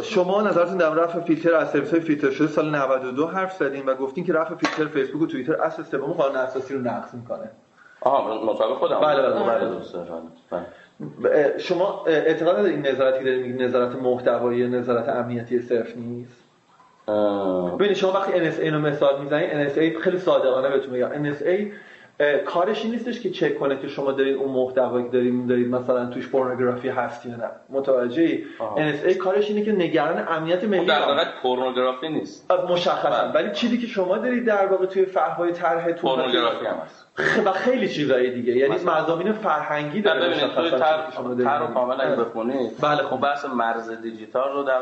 [0.03, 3.95] شما نظرتون در رفع فیلتر از سرویس های فیلتر شده سال 92 حرف زدین و
[3.95, 7.49] گفتین که رفع فیلتر فیسبوک و توییتر اصل سوم قانون اساسی رو نقض می‌کنه.
[8.01, 8.99] آها مطابق خودم.
[8.99, 10.65] بله بله, بله.
[11.21, 11.57] بله.
[11.57, 16.43] شما اعتقاد دارید این نظارتی که دارید نظارت محتوایی نظارت امنیتی صرف نیست؟
[17.75, 21.33] ببینید شما وقتی NSA رو مثال می‌زنید NSA خیلی صادقانه بهتون میگم.
[21.33, 21.73] NSA
[22.45, 26.29] کارش این نیستش که چک کنه که شما دارید اون محتوایی دارید دارید مثلا توش
[26.29, 27.49] پورنوگرافی هست یا نه.
[27.69, 32.51] متوجه NSA کارش اینه که نگران امنیت ملی در واقع پورنوگرافی نیست.
[32.69, 33.09] مشخصا.
[33.09, 33.31] بله.
[33.31, 37.07] ولی چیزی که شما دارید در واقع توی فحوای طرح تو پورنوگرافی هم هست.
[37.45, 38.53] و خیلی چیزای دیگه.
[38.53, 40.71] یعنی مضامین فرهنگی داره ببینید توی
[41.43, 42.71] طرح کامل اگه بخونید.
[42.81, 43.17] بله خب.
[43.17, 44.81] بحث مرز دیجیتال رو در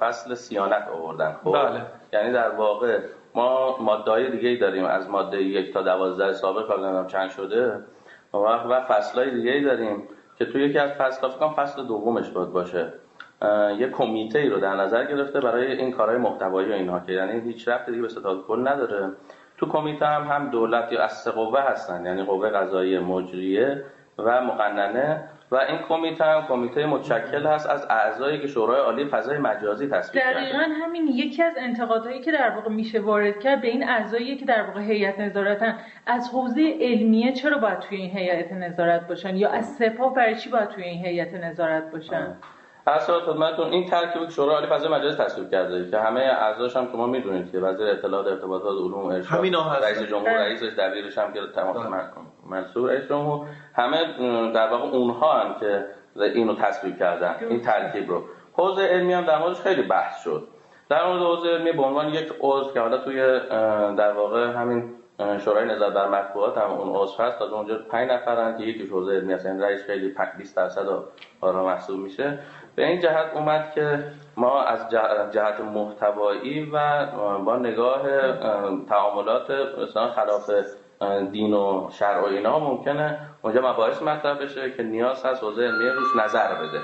[0.00, 1.80] فصل سیانت آوردن خب؟ بله.
[2.12, 2.98] یعنی در واقع
[3.34, 4.84] ما ماده های دیگه داریم.
[4.84, 7.72] از ماده یک تا دوازده سابق حالا چند شده.
[8.34, 10.02] و فصل های دیگه داریم
[10.38, 12.92] که توی یکی از فصل فکر فصل دومش باید باشه.
[13.78, 17.40] یه کمیته ای رو در نظر گرفته برای این کارهای محتوایی و اینها که یعنی
[17.40, 19.10] هیچ رفت دیگه به ستاد کل نداره.
[19.58, 22.06] تو کمیته هم هم دولت یا از قوه هستن.
[22.06, 23.84] یعنی قوه قضایی مجریه
[24.18, 25.28] و مقننه.
[25.50, 30.22] و این کمیته هم کمیته متشکل هست از اعضایی که شورای عالی فضای مجازی تصویب
[30.22, 30.40] کرده.
[30.40, 34.44] دقیقا همین یکی از انتقادهایی که در واقع میشه وارد کرد به این اعضایی که
[34.44, 39.50] در واقع هیئت نظارتن از حوزه علمیه چرا باید توی این هیئت نظارت باشن یا
[39.50, 42.36] از سپاه برای چی باید توی این هیئت نظارت باشن؟
[42.90, 43.72] اصلا خدمتتون.
[43.72, 47.06] این ترکیبی که شورای عالی فضای مجازی تصویب کرده که همه اعضاش هم که ما
[47.06, 49.40] می‌دونید که وزیر اطلاعات ارتباطات علوم ارشاد
[49.84, 52.04] رئیس جمهور رئیسش دبیرش هم که تمام بله.
[52.50, 53.46] منصور رئیس جمهور.
[53.74, 53.98] همه
[54.52, 57.34] در واقع اونها هم که اینو تصویب کردن.
[57.40, 58.22] این ترکیب رو.
[58.52, 60.48] حوزه علمی هم در موردش خیلی بحث شد.
[60.88, 63.40] در مورد حوزه علمی به عنوان یک عضو که حالا توی
[63.96, 64.94] در واقع همین
[65.38, 67.38] شورای نظارت بر مطبوعات هم اون عضو هست.
[67.38, 69.46] تا اونجا 5 نفرن که یکی حوزه علمی هست.
[69.46, 70.86] یعنی رئیس خیلی 20 درصد
[71.40, 72.38] آرا محسوب میشه.
[72.76, 74.04] به این جهت اومد که
[74.36, 74.90] ما از
[75.32, 77.06] جهت محتوایی و
[77.44, 78.02] با نگاه
[78.88, 80.50] تعاملات مثلا خلاف
[81.32, 85.88] دین و شرع و اینا ممکنه اونجا مباحث مطرح بشه که نیاز هست حوزه علمی
[85.88, 86.80] روش نظر بده.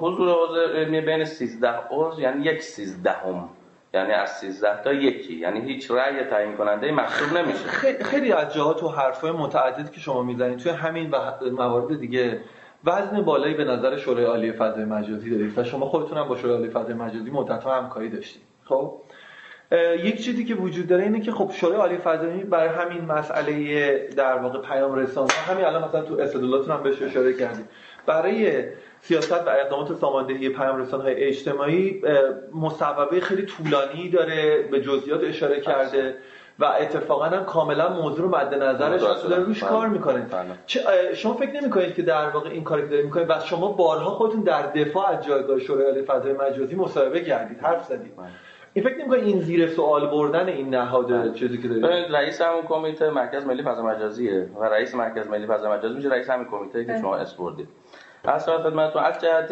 [0.00, 3.48] حضور حوزه علمی بین 13 عضو یعنی یک سیزدهم
[3.94, 7.68] یعنی از 13 تا یکی یعنی هیچ رأی تعیین کننده محسوب نمیشه.
[8.04, 11.16] خیلی از جهات و حرفای متعدد که شما می‌زنید توی همین و
[11.52, 12.40] موارد دیگه
[12.88, 16.56] وزن بالایی به نظر شورای عالی فضای مجازی دارید و شما خودتون هم با شورای
[16.56, 18.42] عالی فضای مجازی مدت‌ها همکاری داشتید.
[18.64, 18.94] خب
[20.04, 24.38] یک چیزی که وجود داره اینه که خب شورای عالی فضایی برای همین مسئله در
[24.38, 27.66] واقع پیام رسان همین الان مثلا تو استدلالاتون هم بهش اشاره کردید
[28.06, 28.62] برای
[29.00, 32.02] سیاست و اقدامات ساماندهی پیام های اجتماعی
[32.54, 36.14] مصوبه خیلی طولانی داره به جزئیات اشاره کرده.
[36.58, 39.70] و اتفاقا هم کاملا موضوع رو مد نظرش داره روش بله.
[39.70, 41.14] کار می‌کنه بله.
[41.14, 44.40] شما فکر نمی‌کنید که در واقع این کاری که دارید می‌کنید و شما بارها خودتون
[44.40, 48.26] در دفاع از جایگاه شورای عالی فضای مجازی مصاحبه کردید حرف زدید بله.
[48.74, 53.10] این فکر نمی‌کنید این زیر سوال بردن این نهاد چیزی که دارید رئیس همون کمیته
[53.10, 56.98] مرکز ملی فضا مجازیه و رئیس مرکز ملی فضا مجازی میشه رئیس همین کمیته که
[57.00, 57.68] شما اسپوردید
[58.24, 59.50] اصلا خدمتتون از جهت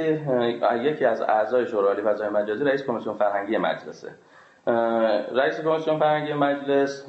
[0.84, 4.08] یکی از اعضای شورای عالی فضای مجازی رئیس کمیسیون فرهنگی مجلسه
[4.66, 7.08] رئیس کمیسیون فرهنگی مجلس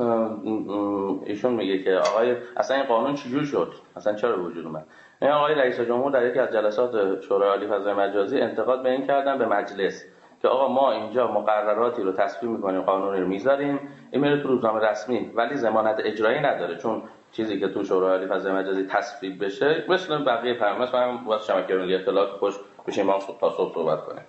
[1.25, 4.85] ایشون میگه که آقای اصلا این قانون چجور شد؟ اصلا چرا وجود اومد؟
[5.21, 9.07] این آقای رئیس جمهور در یکی از جلسات شورای عالی فضای مجازی انتقاد به این
[9.07, 10.05] کردن به مجلس
[10.41, 13.79] که آقا ما اینجا مقرراتی رو تصویب می‌کنیم قانونی رو می‌ذاریم
[14.11, 18.27] این میره تو روزنامه رسمی ولی ضمانت اجرایی نداره چون چیزی که تو شورای عالی
[18.27, 22.53] فضای مجازی تصویب بشه مثل بقیه پیام مثلا واسه شبکه ملی اطلاعات خوش
[22.87, 24.21] بشیم ما تا صبح صحبت کنیم.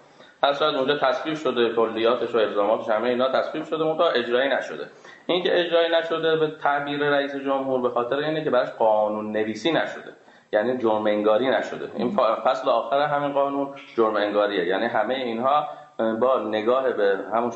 [0.43, 4.87] هر شاید اونجا تصویب شده کلیاتش و الزاماتش همه اینا تصویب شده منتها اجرایی نشده.
[5.27, 9.73] این که اجرایی نشده به تعبیر رئیس جمهور به خاطر اینه که براش قانون نویسی
[9.73, 10.13] نشده.
[10.53, 11.91] یعنی جرم انگاری نشده.
[11.95, 14.65] این فصل آخر همین قانون جرم انگاریه.
[14.65, 15.69] یعنی همه اینها
[16.21, 17.51] با نگاه به همون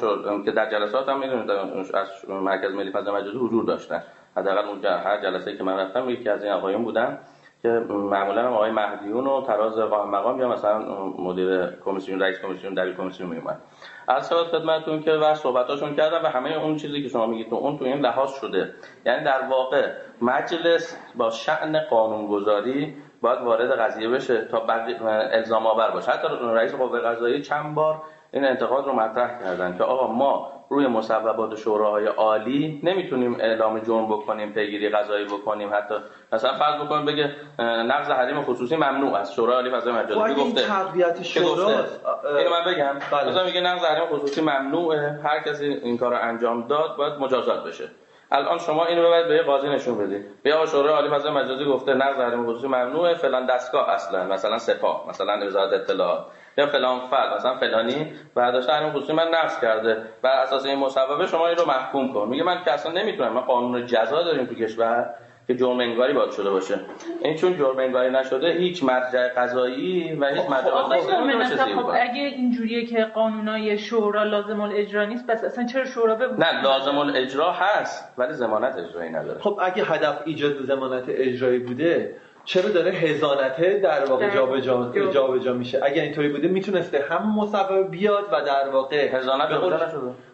[0.45, 4.03] که در جلسات هم می‌دونید از مرکز ملی فضا مجازی حضور داشتن.
[4.37, 7.18] حداقل اون هر جلسه که من رفتم یکی از این آقایون بودن.
[7.62, 10.79] که معمولا هم آقای مهدیون و تراز قائم مقام یا مثلا
[11.18, 13.61] مدیر کمیسیون رئیس کمیسیون دبیر کمیسیون میومد
[14.09, 17.79] از شد خدمتتون که و صحبتاشون کردم و همه اون چیزی که شما میگید اون
[17.79, 18.75] تو این لحاظ شده.
[19.07, 24.66] یعنی در واقع مجلس با شأن قانونگذاری باید وارد قضیه بشه تا
[25.09, 26.11] الزام آور باشه.
[26.12, 30.87] حتی رئیس قوه قضاییه چند بار این انتقاد رو مطرح کردن که آقا ما روی
[30.87, 35.70] مصوبات شوراهای عالی نمی‌تونیم اعلام جرم بکنیم پیگیری قضایی بکنیم.
[35.74, 35.94] حتی
[36.32, 39.35] مثلا فرض بکنیم بگه نقض حریم خصوصی ممنوع است.
[39.35, 42.98] شورای عالی فضای مجازی گفته تقویت شورا اینو من بگم.
[43.12, 43.28] بله.
[43.28, 45.20] مثلا میگه نقض حریم خصوصی ممنوعه.
[45.24, 47.88] هر کسی این کارو انجام داد باید مجازات بشه.
[48.35, 50.42] الان شما اینو ببرید به قاضی نشون بدید.
[50.42, 55.04] بیا شورای عالی فضای مجازی گفته نقض حریم خصوصی ممنوعه فلان دستگاه اصلا مثلا سپاه
[55.08, 56.26] مثلا وزارت اطلاعات.
[56.58, 61.26] یا فلان فرد مثلا فلانی برداشت حریم خصوصی من نقض کرده بر اساس این مصوبه
[61.26, 62.28] شما این رو محکوم کن.
[62.28, 65.14] میگه من که اصلا نمی‌تونم ما قانون جزا داریم تو کشور
[65.46, 66.80] که جرم انگاری باید شده باشه.
[67.22, 73.04] این چون جرم انگاری نشده هیچ مرجع قضایی و هیچ مجاز خب اگه اینجوریه که
[73.04, 78.32] قانونای شورا لازم الاجرا نیست پس اصلا چرا شورا به نه لازم الاجرا هست ولی
[78.32, 79.40] ضمانت اجرایی نداره.
[79.40, 85.81] خب اگه هدف ایجاد ضمانت اجرایی بوده چرا داره هزانته در واقع جابجا جابجا میشه؟
[85.83, 89.48] اگر اینطوری بوده می‌تونسته هم مصوبه بیاد و در واقع هزانت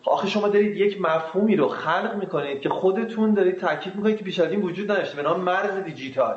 [0.06, 4.40] آخه شما دارید یک مفهومی رو خلق می‌کنید که خودتون دارید تاکید می‌کنید که بیش
[4.40, 5.16] از این وجود نداشته.
[5.16, 6.34] به نام مرز دیجیتال.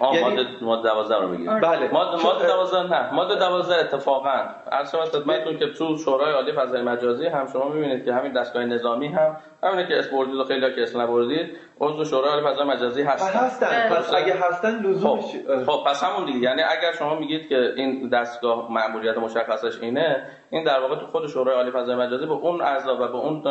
[0.00, 0.36] آه یعنی...
[0.36, 1.60] ماده ماده 12 رو میگید آره.
[1.60, 1.92] بله.
[1.92, 3.14] ماده ماده 12 نه.
[3.14, 4.44] ماده 12 اتفاقا.
[4.72, 8.64] عرض شما خدمتتون که تو شورای عالی فضای مجازی هم شما می‌بینید که همین دستگاه
[8.64, 11.56] نظامی هم همینه که اسپوردید و خیلی که اسم نبردید.
[11.80, 13.40] عضو شورای عالی فضای مجازی هستن.
[13.40, 13.88] هستن.
[13.88, 16.38] پس اگه هستن لزومش خب, خب پس همون دیگه.
[16.38, 21.26] یعنی اگر شما میگید که این دستگاه مأموریت مشخصش اینه این در واقع تو خود
[21.26, 23.42] شورای عالی فضای مجازی به اون اعضا و به اون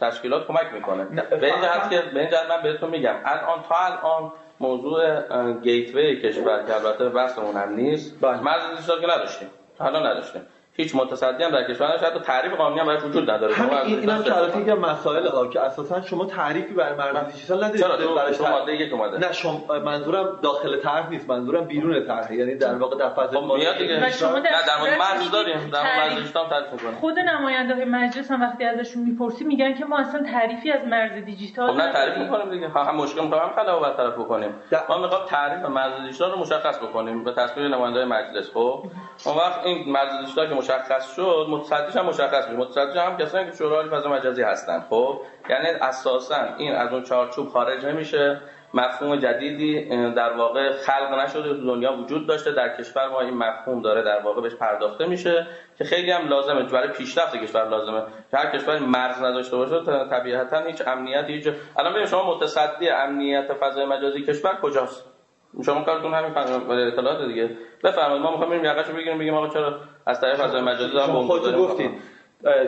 [0.00, 1.04] تشکیلات کمک می‌کنه.
[1.04, 5.20] به این جهت که به این جهت من بهتون میگم الان تا الان موضوع
[5.52, 8.20] گیتوی کشور که البته بحثمون هم نیست.
[8.20, 8.40] بله.
[8.40, 9.48] مرز که نداشتیم.
[9.78, 10.42] حالا نداشتیم.
[10.76, 13.54] هیچ متصدی هم در کشور نشه حتی تعریف قانونی هم براش وجود نداره.
[13.54, 17.80] همین این اینم شرایطی که مسائل ها که اساسا شما تعریفی برای مرز دیجیتال ندارید.
[17.80, 19.18] چرا؟ براش ماده یک اومده.
[19.18, 21.30] نه شما منظورم داخل طرح نیست.
[21.30, 22.34] منظورم بیرون طرح.
[22.34, 24.00] یعنی در واقع در فاز خب میاد دیگه.
[24.00, 24.10] نه
[24.66, 25.70] در مورد مرز داریم.
[25.72, 26.94] در مورد دیجیتال تعریف می‌کنیم.
[26.94, 31.24] خود نماینده های مجلس هم وقتی ازشون می‌پرسی میگن که ما اصلا تعریفی از مرز
[31.24, 32.68] دیجیتال خب نه تعریف می‌کنیم دیگه.
[32.68, 34.54] هم مشکل می‌خوام هم خلاف برطرف بکنیم.
[34.88, 37.24] ما می‌خوام تعریف مرز دیجیتال رو مشخص بکنیم.
[37.24, 38.84] به تصویر نماینده مجلس خب؟
[39.24, 43.50] اون وقت این مرز دیجیتال که مشخص شد متصدیش هم مشخص میشه متصدیش هم کسانی
[43.50, 44.80] که شورای فضا مجازی هستن.
[44.90, 48.40] خب یعنی اساسا این از اون چارچوب خارج نمیشه.
[48.74, 52.52] مفهوم جدیدی در واقع خلق نشده تو دنیا وجود داشته.
[52.52, 55.46] در کشور ما این مفهوم داره در واقع بهش پرداخته میشه
[55.78, 56.62] که خیلی هم لازمه.
[56.62, 58.02] برای پیشرفت کشور لازمه.
[58.34, 63.84] هر کشور مرز نداشته باشه طبیعتا هیچ امنیتی هیچ الان ببین شما متصدی امنیت فضای
[63.84, 65.15] مجازی کشور کجاست؟
[65.66, 66.30] شما کارتون همین
[66.70, 67.50] اطلاعات دیگه.
[67.84, 71.56] بفرمایید ما می‌خوایم بریم یقهشو بگیریم بگیم آقا چرا از طریق فضای مجازی دارم خودتون
[71.56, 71.90] گفتید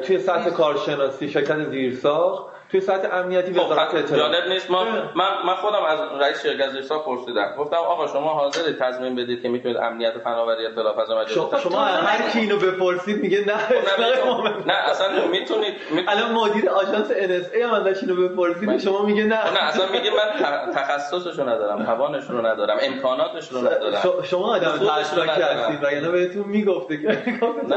[0.04, 4.70] توی سطح کارشناسی شرکت زیرساخت توی سطح امنیتی خب وزارت اطلاعات جالب نیست.
[4.70, 7.54] ما من من خودم از رئیس شرکت زیرساخت پرسیدم.
[7.59, 11.85] گفتم آقا شما حاضرید تضمین بدید که می‌تونید امنیت فناوری اطلاع فضا مجازی شما, شما
[11.85, 13.57] هر کی اینو بپرسید میگه نه.
[13.57, 15.74] خب، نه اصلا می‌تونید
[16.09, 19.52] الان مدیر آژانس NSA هم ازش اینو بپرسید شما میگه نه.
[19.52, 24.22] نه اصلا میگه من تخصصشو ندارم توانش رو ندارم امکاناتش رو ندارم.
[24.22, 27.76] شما آدم تشکیلاتی هستید وگرنه بهتون می‌گفته که نه.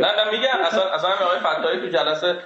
[0.00, 2.36] نه میگه اصلا اصلا آقای فتایی تو جلسه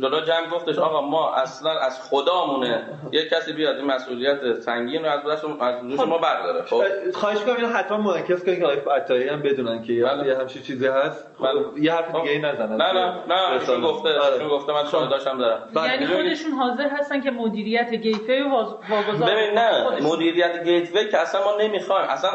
[0.00, 2.84] جلو جمع گفتش آقا ما اصلا از خدامونه.
[3.12, 6.62] یه کسی بیاد این مسئولیت سنگین رو از دست از دوش ما برداره.
[6.62, 6.82] خب.
[7.14, 10.26] خواهش کنم اینو حتما منعکس کنید که آقای عطایی هم بدونن که بله.
[10.26, 11.28] یه همچین چیزی هست.
[11.40, 11.84] بله.
[11.84, 12.76] یه حرف دیگه ای نزنن.
[12.76, 14.72] نه نه نه ایشون گفته ایشون گفته.
[14.72, 20.00] من شاهد داشتم دارم یعنی خودشون حاضر هستن که مدیریت گیتوی واگذار ببین نه.
[20.00, 22.08] مدیریت گیتوی که اصلا ما نمی‌خوایم.
[22.08, 22.30] اصلا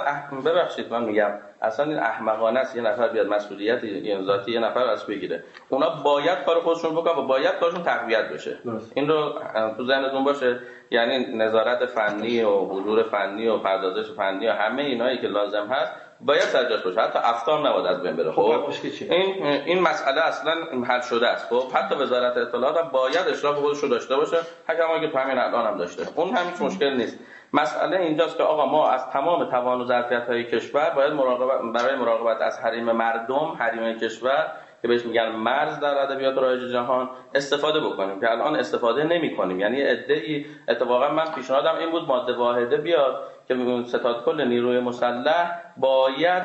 [0.45, 1.31] ببخشید من میگم.
[1.61, 2.75] اصلا این احمقانه است.
[2.75, 5.43] یه نفر بیاد مسئولیت این ذاتی یه نفر از بگیره.
[5.69, 8.50] اونا باید کار خودشون بکنن و باید کارشون تقویت بشه.
[8.95, 9.33] این رو
[9.77, 10.59] تو ذهنتون باشه.
[10.91, 15.91] یعنی نظارت فنی و حضور فنی و پردازش فنی و همه اینایی که لازم هست
[16.21, 17.01] باید سرجاش باشه.
[17.01, 18.31] حتی افتار نباید از بین بره.
[18.31, 20.53] خب, خب، این این مسئله اصلا
[20.87, 21.49] حل شده است.
[21.49, 24.37] خب؟ حتی وزارت اطلاعات هم باید اشراف خودش رو داشته باشه.
[24.67, 26.03] حکما که همین الان هم داشته.
[26.15, 27.19] اون هم هیچ مشکل نیست.
[27.53, 31.95] مسئله اینجاست که آقا ما از تمام توان و ظرفیت های کشور باید مراقبت برای
[31.95, 37.79] مراقبت از حریم مردم حریم کشور که بهش میگن مرز در ادبیات رایج جهان استفاده
[37.79, 42.77] بکنیم که الان استفاده نمی کنیم یعنی ادعی اتفاقا من پیشنهادم این بود ماده واحده
[42.77, 43.23] بیاد
[43.55, 46.43] که ستاد کل نیروی مسلح باید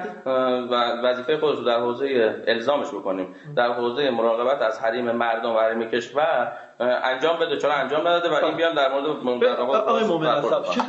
[1.04, 3.34] وظیفه خودش رو در حوزه الزامش بکنیم.
[3.56, 7.56] در حوزه مراقبت از حریم مردم و حریم کشور انجام بده.
[7.56, 10.82] چرا انجام نداده؟ و این بیان در مورد آقای مومن چه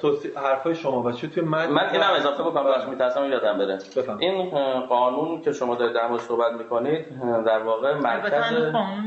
[0.00, 3.78] تو حرفای شما و چه تو من؟ من اینم اضافه بکنم بخش میترسم یادم بره.
[4.18, 4.50] این
[4.88, 7.06] قانون که شما دارید در مورد صحبت می‌کنید
[7.46, 8.32] در واقع مرکز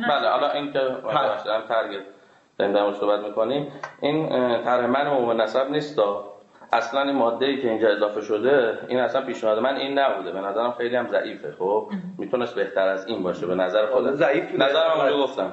[0.09, 0.79] بله حالا این که
[1.67, 2.01] ترگت
[2.57, 3.71] داریم در مورد صحبت می‌کنیم.
[4.01, 4.29] این
[4.63, 5.99] طرح من عموم نسب نیست
[6.73, 10.31] اصلا این ماده ای که اینجا اضافه شده این اصلا پیشنهاد من این نبوده.
[10.31, 14.11] به نظرم خیلی هم ضعیفه خب؟ می‌تونست بهتر از این باشه به نظر خودم.
[14.11, 15.51] ضعیف نظرم اونجا گفتم.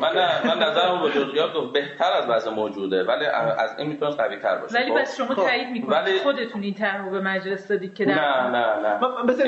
[0.00, 3.26] من نه من نظرم با جزئیات گفت بهتر از وضع موجوده ولی
[3.58, 5.42] از این می‌تونست قوی تر باشه ولی خب؟ بس شما خب.
[5.42, 6.18] تایید می‌کنید ولی...
[6.18, 9.00] خودتون این طرح رو به مجلس دادید که نه نه نه.
[9.00, 9.40] من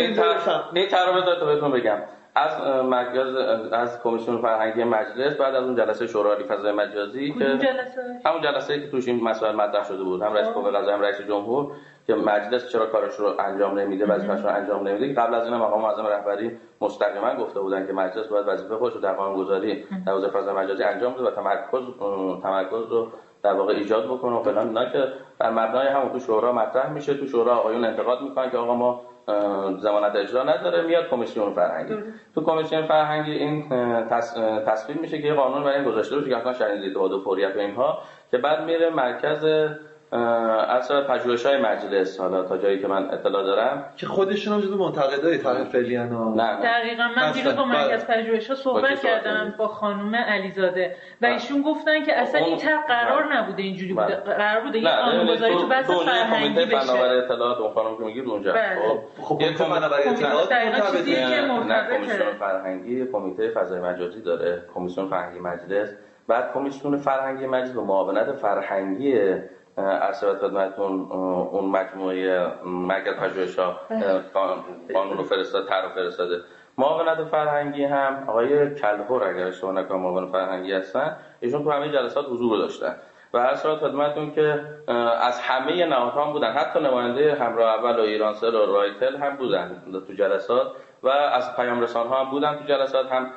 [0.75, 1.99] این طرح رو بذارید بهتون بگم.
[2.37, 3.37] از مرکز
[3.73, 8.81] از کمیسیون فرهنگی مجلس بعد از اون جلسه شورای فضای مجازی که جلسه؟ همون جلسه
[8.81, 10.23] که توش این مسائل مطرح شده بود.
[10.23, 11.73] هم رئیس قوه قضاییه هم رئیس جمهور
[12.07, 15.21] که مجلس چرا کارش رو انجام نمیده وظیفه‌اش رو انجام نمیده.
[15.21, 19.01] قبل از این مقام معظم رهبری مستقیما گفته بودن که مجلس باید وظیفه خودش رو
[19.01, 21.83] در قانون‌گذاری در حوزه فضای مجازی انجام بده و تمرکز
[22.43, 23.09] تمرکز رو
[23.43, 24.79] در واقع ایجاد بکنه و فلان.
[24.79, 25.09] نه که
[25.41, 27.15] در مبنای همون تو شورا مطرح میشه.
[27.15, 29.03] تو شورا آقایون انتقاد می‌کنن که آقا ما
[29.79, 31.95] زمانت اجرا نداره میاد کمیسیون فرهنگی.
[32.35, 33.69] تو کمیسیون فرهنگی این
[34.67, 37.59] تصویب میشه که یه قانون برای این گذاشته بشه که اصلا شنیدید و فوریت و
[37.59, 37.99] اینها
[38.31, 39.45] که بعد میره مرکز
[40.15, 43.85] اصلا پژوهش های مجلس حالا تا جایی که من اطلاع دارم.
[43.97, 46.61] که خودشون هم جزو منتقدای طرح فعلی نه, نه.
[46.63, 48.23] دقیقا من دیروز با مرکز بله.
[48.23, 50.91] پژوهش ها صحبت کردم با خانم علیزاده و
[51.21, 51.33] بله.
[51.33, 53.37] ایشون گفتن که اصلا این طرح قرار بله.
[53.37, 54.17] نبوده اینجوری بوده.
[54.17, 56.81] قرار بوده یه قانون‌گذاری تو بحث فرهنگی بشه.
[56.81, 58.53] فناوری اطلاعات اون خانم که میگید اونجا.
[58.53, 60.53] خب خب کمیته فناوری اطلاعات
[61.91, 65.89] کمیسیون فرهنگی کمیته فضای مجازی داره کمیسیون فرهنگی مجلس.
[66.29, 69.35] بعد کمیسیون فرهنگی مجلس به معاونت فرهنگی
[69.79, 73.81] ارسبت خدمتون اون مجموعه مرکز پژوهش ها
[74.95, 76.41] قانون رو فرستاد طرح فرستاده.
[76.79, 81.17] معاونت فرهنگی هم آقای کلهور اگر اشتباه نکنم معاون فرهنگی هستن.
[81.41, 82.97] ایشون تو همه جلسات حضور داشتن.
[83.35, 84.61] و هر صورت خدمتتون که
[85.23, 86.53] از همه نهادها هم بودن.
[86.53, 90.73] حتی نماینده همراه اول و ایرانسل و رایتل هم بودن تو جلسات.
[91.03, 93.07] و از پیام رسان ها هم بودن تو جلسات.
[93.13, 93.31] هم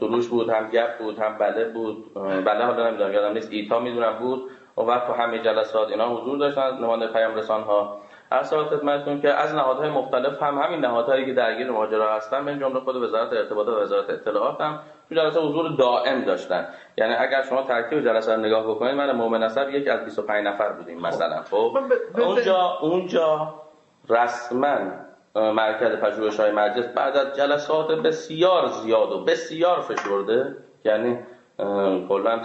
[0.00, 2.14] سروش بود هم گپ بود هم بله بود.
[2.44, 3.52] بله حالا نمی‌دونم یادم نیست.
[3.52, 4.50] ایتا می‌دونم بود.
[4.76, 8.00] و وقت تو همه جلسات اینا حضور داشتن نماینده پیام رسان ها
[8.42, 12.96] خدمتتون که از نهادهای مختلف هم همین نهادهایی که درگیر ماجرا هستن به جمله خود
[12.96, 16.68] وزارت ارتباطات و وزارت اطلاعات هم تو جلسه حضور دائم داشتن.
[16.98, 20.72] یعنی اگر شما ترکیب جلسه رو نگاه بکنید من مومن نصر یک از 25 نفر
[20.72, 21.78] بودیم مثلا خب؟
[22.18, 23.54] اونجا اونجا
[24.08, 24.76] رسما
[25.34, 31.18] مرکز پژوهش های مجلس بعد از جلسات بسیار زیاد و بسیار فشرده یعنی
[32.08, 32.40] کلا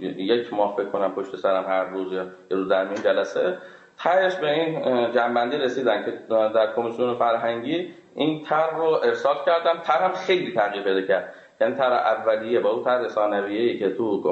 [0.00, 3.58] یک ماه فکر کنم پشت سرم هر روز یا یه روز در این جلسه.
[3.98, 9.80] تهش به این جنبندی رسیدن که در کمیسیون فرهنگی این تر رو ارسال کردم.
[9.84, 11.34] تر هم خیلی تغییر پیدا کرد.
[11.62, 14.22] یعنی تر اولیه با اون تر ثانویه‌ای که تو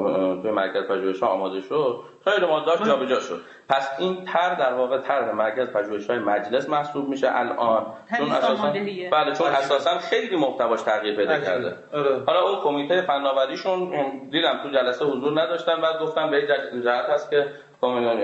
[0.43, 3.41] تو مرکز پژوهش آماده شد خیلی مادهاش جابجا شد.
[3.69, 7.85] پس این تر در واقع تر مرکز پژوهش های مجلس محسوب میشه الان.
[8.17, 8.73] چون اساسا
[9.11, 11.75] بله چون اساسا خیلی محتواش تغییر پیدا کرده.
[11.93, 12.23] آره.
[12.27, 13.91] حالا اون کمیته فناوریشون
[14.31, 16.47] دیدم تو جلسه حضور نداشتن بعد گفتم به
[16.83, 17.47] جهت هست که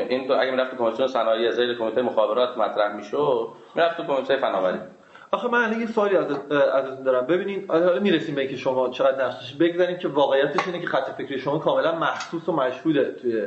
[0.09, 4.77] این تو اگه می‌رفت کمیسیون صنایع زیر کمیته مخابرات مطرح می‌شد می‌رفت تو کمیته فناوری.
[5.31, 7.27] آخه من الان یه سوالی از ازتون دارم.
[7.27, 11.39] ببینین حالا می‌رسیم به که شما چقدر نقشش بگذاریم که واقعیتش اینه که خط فکری
[11.39, 13.45] شما کاملا محسوس و مشهوده توی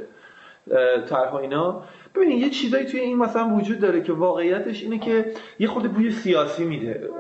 [1.06, 1.82] طرح اینا.
[2.14, 6.10] ببینید یه چیزایی توی این مثلا وجود داره که واقعیتش اینه که یه خود بوی
[6.10, 7.10] سیاسی میده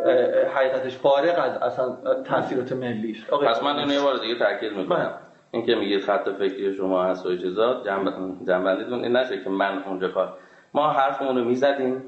[0.54, 3.24] حقیقتش فارغ از اصلا تاثیرات ملیش.
[3.26, 5.14] پس من اینو یه بار دیگه تاکید می‌کنم.
[5.50, 7.82] این که میگید خط فکری شما هست و چیزا
[8.46, 10.36] جنبندیتون این نشه که من اونجا کار
[10.74, 12.02] ما حرفمون رو می‌زدیم.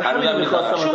[0.00, 0.90] هنوزم می‌خواستم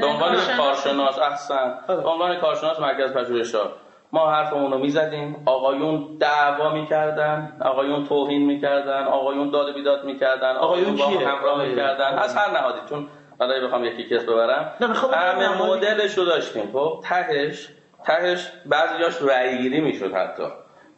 [0.00, 1.78] به عنوان کارشناس احسن.
[1.86, 3.70] به عنوان کارشناس مرکز پژوهشات
[4.12, 5.42] ما حرفمون رو می‌زدیم.
[5.46, 12.18] آقایون دعوا می‌کردن آقایون توهین می‌کردن آقایون داد بیداد می‌کردن آقایون با همراه می‌کردن.
[12.18, 12.78] از هر نهادی.
[12.88, 13.08] چون
[13.38, 14.72] حالا بخوام یکی کس ببرم.
[15.12, 17.68] همه مدلش رو داشتیم خب؟ تهش
[18.04, 20.42] تهش بعضیاش رأی گیری می‌شد حتی.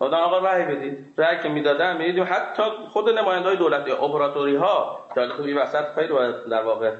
[0.05, 1.14] گفتن آقا رأی بدید.
[1.18, 2.24] رأی که می‌دادن می‌دیدیم.
[2.30, 6.14] حتی خود نماینده های دولتی اپراتوری ها که خوبی وسط خیلی
[6.50, 6.92] در واقع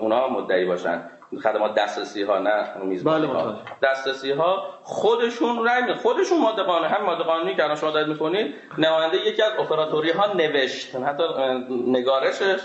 [0.00, 1.02] اونا مدعی باشن.
[1.42, 7.04] خدمات دسترسی ها نه میزبانی بله ها دسترسی ها خودشون رنگ خودشون ماده قانونی هم
[7.04, 10.96] ماده قانونی که الان شما دارید می‌کنید نماینده یکی از اپراتوری ها نوشت.
[10.96, 11.22] حتی
[11.86, 12.60] نگارشش.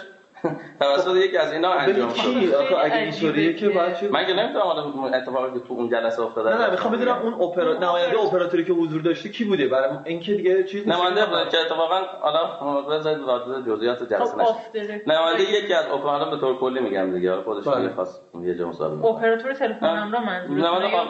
[0.79, 4.65] توسط یکی از اینا انجام شد کی آخه اگه اینطوریه که باید من که نمی‌دونم
[4.65, 6.49] حالا اتفاقی که تو اون جلسه افتاده.
[6.49, 10.33] نه نه می‌خوام بدونم اون اپرا نماینده اپراتوری که حضور داشته کی بوده؟ برای اینکه
[10.33, 10.87] دیگه چیز.
[10.87, 11.21] نماینده
[11.51, 14.41] که اتفاقا حالا بذارید وارد جزئیات جلسه خب
[14.75, 15.01] نشه.
[15.07, 17.29] نماینده یکی از اپراتور به طور کلی میگم دیگه.
[17.29, 17.81] حالا خودش بله.
[17.81, 19.11] دیگه خواست یه جا مصاحبه کنه.
[19.11, 20.57] اپراتور تلفن همراه منظور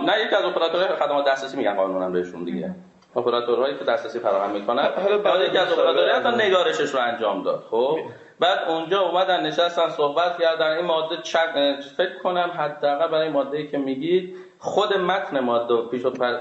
[0.06, 2.76] نه یکی از اپراتورهای خدمات دسترسی میگن قانونا بهشون دیگه.
[3.16, 4.90] اپراتورهایی که دسترسی فراهم می‌کنن
[5.24, 6.48] حالا یکی از اپراتورها حتی.
[6.48, 7.98] نگارشش رو انجام داد خب؟
[8.42, 10.72] بعد اونجا اومدن نشستن صحبت کردن.
[10.72, 16.40] این ماده چک فکر کنم حداقل برای ماده که میگید خود متن ماده پیش پر-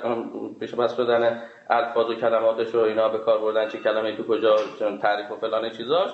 [0.61, 4.57] پیش پس شدن الفاظ و کلماتش و اینا به کار بردن چه کلمه تو کجا
[4.79, 6.11] چون تعریف و فلان چیزاش.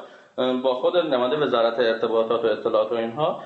[0.62, 3.42] با خود نماینده وزارت ارتباطات و اطلاعات و اینها.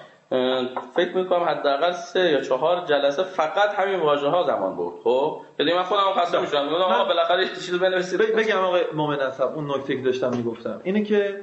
[0.97, 4.95] فکر می‌کنم حداقل سه یا چهار جلسه فقط همین واژه ها زمان برد.
[5.05, 6.65] خب؟ یعنی من خودم خسته می‌شدم.
[6.65, 8.21] میگم آقا بالاخره یه چیزی بنویسید.
[8.21, 9.19] بگم آقای مومن
[9.55, 11.41] اون نکته که داشتم می‌گفتم اینه که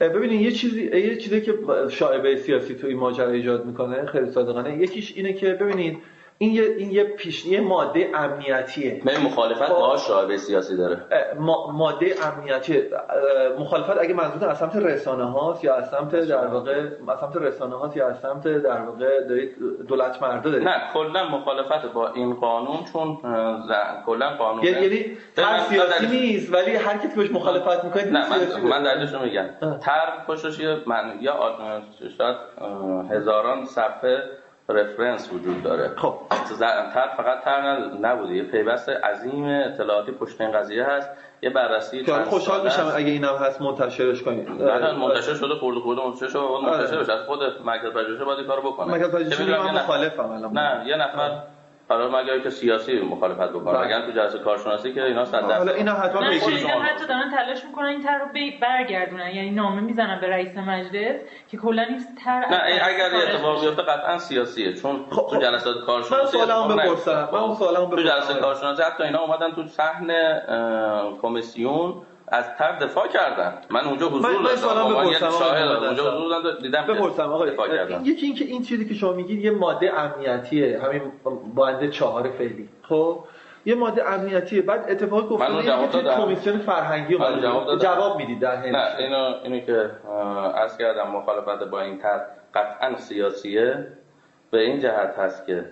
[0.00, 1.54] ببینید یه چیزی یه چیزی که
[1.90, 5.98] شایبه سیاسی تو این ماجرا ایجاد می‌کنه خیلی صادقانه یکیش اینه که ببینید
[6.40, 9.02] این یه این یه پیش یه ماده امنیتیه.
[9.04, 9.74] من مخالفت خب.
[9.74, 11.06] با شایبه سیاسی داره.
[11.38, 12.82] ما- ماده امنیتی
[13.58, 17.76] مخالفت اگه منظور از سمت رسانه هاست یا از سمت در واقع از سمت رسانه
[17.76, 19.56] هاست یا از سمت در واقع دارید
[19.88, 23.16] دولت مردا دارید؟ نه کلا مخالفت با این قانون چون
[24.06, 28.30] کلا قانون یعنی یعنی هر سیاسی نیست ولی هر کسی که بهش مخالفت می‌کنه نه
[28.30, 29.46] من من دلیلش رو میگم.
[29.80, 31.34] تر پشتش من یا
[32.18, 32.36] شاید
[33.10, 34.22] هزاران صفحه
[34.68, 35.92] رفرنس وجود داره.
[35.96, 36.14] خب.
[36.94, 38.34] تر فقط تر نبوده.
[38.34, 41.10] یه پیوست عظیم اطلاعاتی پشت این قضیه هست.
[41.42, 42.92] یه بررسی که چند خوشحال میشم.
[42.96, 46.40] اگه اینم هست منتشرش کنید بعد منتشر شده خورده خورده منتشر شده.
[46.40, 47.04] باید منتشر آره.
[47.04, 48.98] بشه خود مرکز پژوهش باید کارو بکنه.
[48.98, 50.58] پژوهشی بدونم من مخالفم الان.
[50.58, 51.30] نه یه نفر
[51.88, 53.86] حالا مگر که سیاسی مخالفت بکنه بله.
[53.86, 57.30] اگر تو جلسه کارشناسی که اینا صد حالا اینا حتما من شنیدم شما حتی دارن
[57.30, 58.26] تلاش می‌کنن این طرح رو
[58.60, 61.20] برگردونن یعنی نامه می‌زنن به رئیس مجلس
[61.50, 63.66] که کلا این طرح نه اگر یه خارج اتفاق بشه.
[63.66, 65.42] بیفته قطعا سیاسیه چون خب، تو خب.
[65.42, 67.28] جلسات من کارشناسی سوالمو اتفاق بپرسم.
[67.32, 68.08] من سوالمو تو بپرسم.
[68.08, 70.10] جلسه کارشناسی حتی اینا اومدن تو صحن
[70.48, 71.94] اه، کمیسیون
[72.32, 73.54] از طرح دفاع کردن.
[73.70, 74.96] من اونجا حضور داشتم محمد
[75.84, 76.16] اونجا.
[76.16, 78.04] حضور داشتم، دیدم بپرسم آقای دفاع کردن.
[78.04, 80.80] یکی اینکه این چیزی که شما میگید یه ماده امنیتیه.
[80.82, 81.02] همین
[81.56, 82.68] بنده چهار فعلی.
[82.82, 83.18] خب؟
[83.66, 84.62] یه ماده امنیتیه.
[84.62, 86.24] بعد اتفاقی که من جواب دادم.
[86.24, 87.78] کمیسیون فرهنگی من جواب.
[87.78, 89.90] جواب می‌دید در نه اینو اینو که
[90.54, 92.22] عرض کردم مخالفت با این طرح
[92.54, 93.86] قطعا سیاسیه.
[94.50, 95.64] به این جهت هست که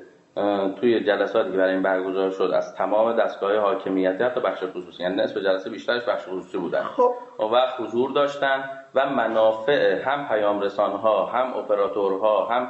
[0.81, 5.17] توی جلساتی که برای این برگزار شد از تمام دستگاه حاکمیتی حتی بخش خصوصی یعنی
[5.17, 6.83] نصف جلسه بیشترش بخش خصوصی بودن.
[6.83, 7.11] خب.
[7.39, 12.69] اون وقت حضور داشتن و منافع هم پیام ها هم اپراتورها هم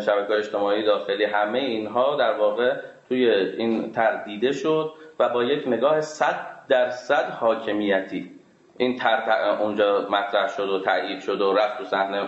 [0.00, 2.76] شبکه اجتماعی داخلی همه اینها در واقع
[3.08, 8.37] توی این تردیده شد و با یک نگاه صد درصد حاکمیتی.
[8.78, 9.22] این تر
[9.60, 12.26] اونجا مطرح شد و تایید شد و رفت تو صحنه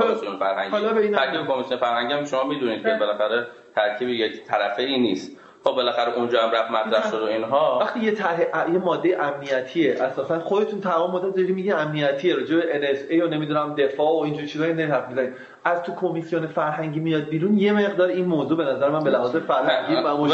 [0.00, 0.70] کمیسیون فرهنگی.
[0.70, 5.36] حالا ترکیب کمیسیون فرهنگی هم شما می‌دونید که بالاخره ترکیب یک طرفه ای نیست.
[5.64, 7.78] خب بالاخره اونجا هم رفت مطرح شد و اینها.
[7.80, 8.40] وقتی یه طرح
[8.72, 13.74] یه ماده امنیتیه اساسا خودتون تمام مدت داری میگی امنیتیه راجع به NSA و نمی‌دونم
[13.74, 15.34] دفاع و اینجور چیزایی نه حرف می‌زنید.
[15.64, 19.36] از تو کمیسیون فرهنگی میاد بیرون یه مقدار این موضوع به نظر من به لحاظ
[19.36, 20.32] فرهنگی و مش...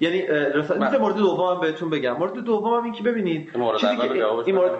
[0.00, 0.74] یعنی اه، رسا...
[0.74, 0.88] بله.
[0.88, 2.12] مثل مورد دومم بهتون بگم.
[2.12, 4.72] مورد دومم این که ببینید مورد چیزی رو که این مورد.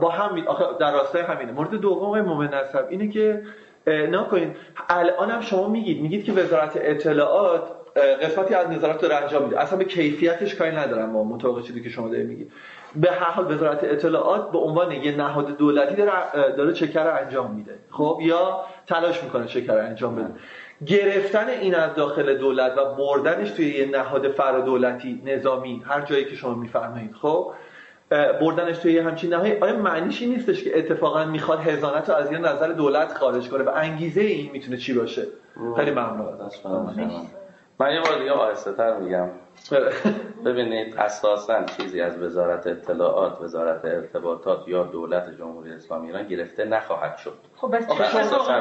[0.00, 1.52] با هم آخه در راستای همینه.
[1.52, 3.42] مورد دوم مومن نصب اینه که
[3.86, 4.56] اه، نه کنید
[4.88, 7.62] الان هم شما میگید میگید که وزارت اطلاعات
[8.22, 9.60] قسمتی از نظارت داره انجام میده.
[9.60, 12.52] اصلا به کیفیتش کاری ندارم ما مطابق چیزی که شما دارید میگید.
[12.96, 16.12] به هر حال وزارت اطلاعات به عنوان یه نهاد دولتی داره
[16.56, 17.78] داره چکر رو انجام میده.
[17.90, 20.30] خب؟ یا تلاش می‌کنه چکر رو انجام بده.
[20.86, 26.34] گرفتن این از داخل دولت و بردنش توی یه نهاد فرادولتی نظامی هر جایی که
[26.34, 27.14] شما میفرمایید.
[27.14, 27.52] خب
[28.40, 32.32] بردنش توی یه همچین نهایی آیا معنیش این نیستش که اتفاقا می‌خواد هزانت رو از
[32.32, 35.26] یه نظر دولت خارج کنه و انگیزه این می‌تونه چی باشه؟
[35.76, 36.38] خیلی ممنون.
[37.80, 39.28] من یه بار دیگه آهسته تر میگم.
[40.44, 47.16] ببینید اساسا چیزی از وزارت اطلاعات وزارت ارتباطات یا دولت جمهوری اسلامی ایران گرفته نخواهد
[47.16, 47.34] شد.
[47.56, 47.88] خب بس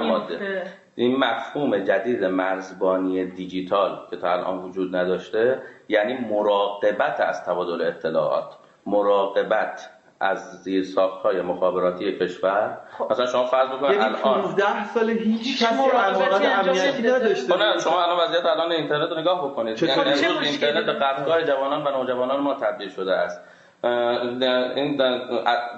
[0.04, 0.64] ماده؟
[0.96, 8.56] این مفهوم جدید مرزبانی دیجیتال که تا الان وجود نداشته یعنی مراقبت از تبادل اطلاعات.
[8.86, 9.90] مراقبت.
[10.20, 10.86] از زیر
[11.24, 12.78] های مخابراتی کشور
[13.10, 17.02] مثلا شما فرض بکنید یعنی الان 15 سال هیچ کسی امانت امنیتی.
[17.02, 20.48] نداشته خب نه شما الان وضعیت الان اینترنت رو نگاه بکنید چطور؟ یعنی چه امروز
[20.48, 23.42] اینترنت به؟ قدرگاه جوانان و نوجوانان ما تبدیل شده است
[23.84, 24.98] این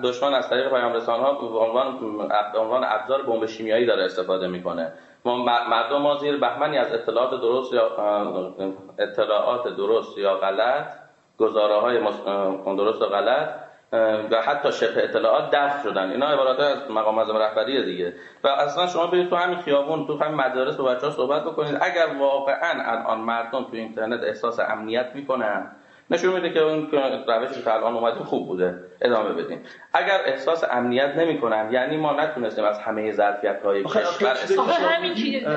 [0.03, 1.99] دشمن از طریق پیام ها به عنوان
[2.53, 4.91] به عنوان ابزار بمب شیمیایی داره استفاده می‌کنه
[5.25, 7.91] ما مردم ما زیر بهمنی از اطلاعات درست یا
[8.99, 10.85] اطلاعات درست یا غلط
[11.37, 11.99] گزاره های
[12.65, 13.49] درست و غلط
[14.31, 16.11] و حتی شبه اطلاعات دفع شدن.
[16.11, 18.13] اینا عبارات از مقام معظم رهبری دیگه.
[18.43, 21.77] و اصلا شما برید تو همین خیابون تو همین مدارس با بچه‌ها صحبت بکنید.
[21.81, 25.71] اگر واقعا الان مردم تو اینترنت احساس امنیت می‌کنن
[26.11, 26.91] نشون میده که اون
[27.27, 28.75] روشی که الان اومده خوب بوده.
[29.01, 29.63] ادامه بدیم.
[29.93, 34.35] اگر احساس امنیت نمی‌کنن یعنی ما نتونستیم از همه ظرفیت های کشور
[34.97, 35.47] همین که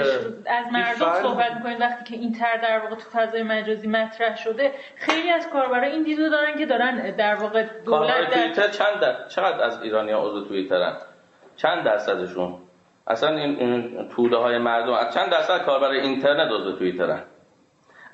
[0.46, 1.80] از مردم صحبت می‌کنید.
[1.80, 6.02] وقتی که این تر در واقع تو فضای مجازی مطرح شده خیلی از کاربرا این
[6.02, 9.28] دیدو دارن که دارن در واقع دولت توییتر چند در...
[9.28, 10.96] چقدر از ایرانی ها عضو توییترن؟
[11.56, 12.58] چند درصدشون؟
[13.06, 17.22] اصلا این توده های مردم چند درصد کاربر اینترنت عضو توییترن؟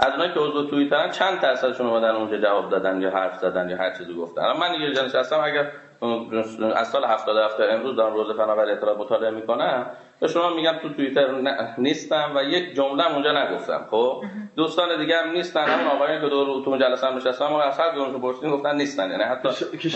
[0.03, 3.77] از اونایی که عضو توییترن چند درصدشون اومدن اونجا جواب دادن یا حرف زدن یا
[3.77, 4.53] هر چیزی گفتن.
[4.53, 5.73] من یه جنس هستم اگر
[6.75, 9.87] از سال 77 امروز دارم روز فناوری اطلاعات مطالعه می‌کنم.
[10.21, 11.27] به شما میگم تو توییتر
[11.79, 14.25] نیستم و یک جمله اونجا نگفتم خب؟
[14.57, 18.13] دوستان دیگه هم نیستن همون آقایانی که دور تو جلسه هم نشستن ما از هر
[18.13, 19.49] که پرسیدیم گفتن نیستن یعنی حتی
[19.79, 19.89] که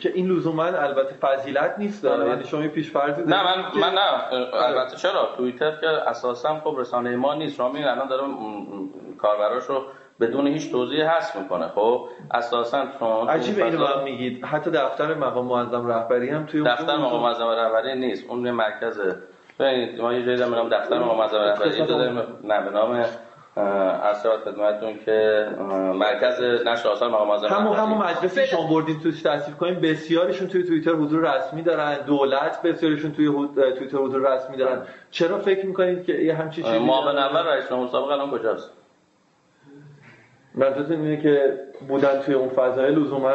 [0.00, 2.28] که این لزوما البته فضیلت نیست آره.
[2.28, 4.34] یعنی شما پیش فرضی نه من من نه.
[4.54, 7.56] البته چرا؟ توییتر که اساسا خب رسانه ما نیست.
[7.56, 8.22] شما الان داره
[9.18, 9.84] کاربراشو
[10.20, 11.68] بدون هیچ توضیح حذف می‌کنه.
[11.68, 14.44] خب اساسا چون عجیبه اینو هم میگید.
[14.44, 18.30] حتی دفتر مقام معظم رهبری هم توی دفتر مقام معظم رهبری نیست.
[18.30, 19.00] اون مرکز
[19.60, 23.04] ما یه جایی داریم دفتر مقام معظم رهبری داریم نه به نام
[23.56, 25.48] ارسال خدمتتون که
[25.94, 30.64] مرکز نشر آثار مقام معظم همون همون مجلسی شما بردین توش تصویر کنیم بسیاریشون توی
[30.64, 31.96] توییتر حضور رسمی دارن.
[32.06, 34.82] دولت بسیاریشون توی توییتر حضور رسمی دارن.
[35.10, 38.72] چرا فکر می‌کنید که یه همچین چیزی معاون اول رئیس مسابقه الان کجاست؟
[40.58, 43.34] منظورتون اینه که بودن توی اون فضای لزوما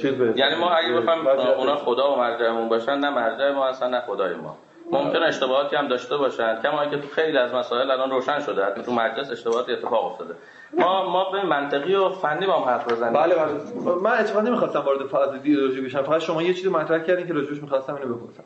[0.00, 1.26] چیز به یعنی ما اگه بخوایم
[1.58, 4.58] اونا خدا و مرجعمون باشن نه مرجع ما هستن نه خدای ما.
[4.92, 6.60] ممکن اشتباهاتی هم داشته باشن.
[6.62, 10.34] کما که تو خیلی از مسائل الان روشن شده حتی تو مجلس اشتباهاتی اتفاق افتاده.
[10.78, 13.12] ما ما به منطقی و فنی با هم حرف بزنیم.
[13.12, 13.94] بله بله.
[14.02, 16.02] من اتفاقا نمی‌خواستم وارد فاز ایدئولوژی بشم.
[16.02, 18.44] فقط شما یه چیزی مطرح کردین که راجعش می‌خواستم اینو بپرسم.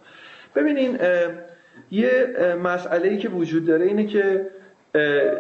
[0.56, 0.98] ببینین
[1.90, 4.50] یه مسئله ای که وجود داره اینه که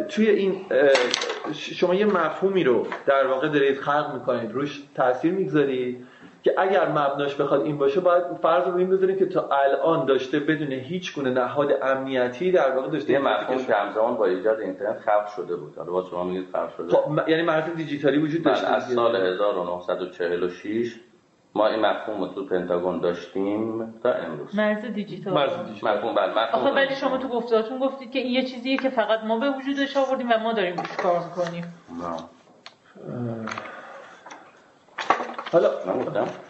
[0.08, 0.66] توی این
[1.52, 6.06] شما یه مفهومی رو در واقع دارید خلق می‌کنید روش تاثیر می‌گذارید
[6.42, 10.40] که اگر مبناش بخواد این باشه باید فرض رو این بذاریم که تا الان داشته
[10.40, 14.98] بدون هیچ گونه نهاد امنیتی در واقع داشته یه مفهوم که همزمان با ایجاد اینترنت
[14.98, 15.74] خلق شده بود.
[15.76, 16.92] حالا با شما میگید خلق شده.
[16.92, 20.94] خب یعنی مرز دیجیتالی وجود داشته از سال 1946
[21.54, 24.56] ما این مفهوم رو تو پنتاگون داشتیم تا امروز.
[24.56, 25.34] مرز دیجیتال.
[25.34, 25.96] مرز دیجیتال.
[25.96, 29.24] مفهوم بله مفهوم آخه ولی شما تو گفتارتون گفتید که این یه چیزیه که فقط
[29.24, 31.74] ما به وجودش آوردیم و ما داریم روش کار می‌کنیم.
[35.52, 35.70] حالا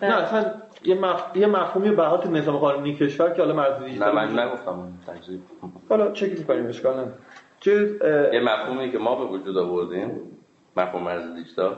[0.03, 1.37] نه اصلا یه, مف...
[1.37, 5.39] یه مفهومی به حالت نظام قانونی کشور که حالا مرز دیجیتال نه من نگفتم تجزیه.
[5.89, 7.15] حالا چک می‌کنیم اشکال نداره.
[7.61, 10.21] چیز یه مفهومی که ما به وجود آوردیم
[10.77, 11.77] مفهوم مرز دیجیتال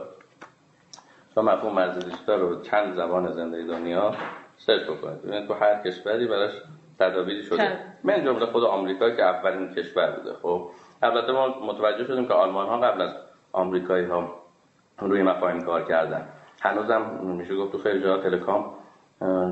[1.35, 4.11] شما مفهوم مرز دیجیتال رو چند زبان زنده دنیا
[4.57, 5.21] سرچ بکنید.
[5.21, 6.51] ببینید تو هر کشوری براش
[6.99, 7.77] تدابیری شده.
[8.03, 10.33] من جمله خود آمریکا که اولین کشور بوده.
[10.41, 10.69] خب
[11.01, 13.11] البته ما متوجه شدیم که آلمان ها قبل از
[13.51, 14.35] آمریکایی ها
[14.99, 16.27] روی مفاهیم کار کردن.
[16.61, 18.73] هنوزم میشه گفت تو خیلی جاها تلکام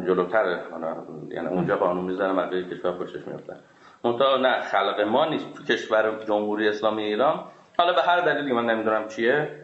[0.07, 0.59] جلوتره
[1.29, 3.57] یعنی اونجا قانون می‌ذارن بقیه کشور پشتش میفتن
[4.03, 7.43] منتها نه خلق ما نیست تو کشور جمهوری اسلامی ایران.
[7.77, 9.60] حالا به هر دلیلی من نمی‌دونم چیه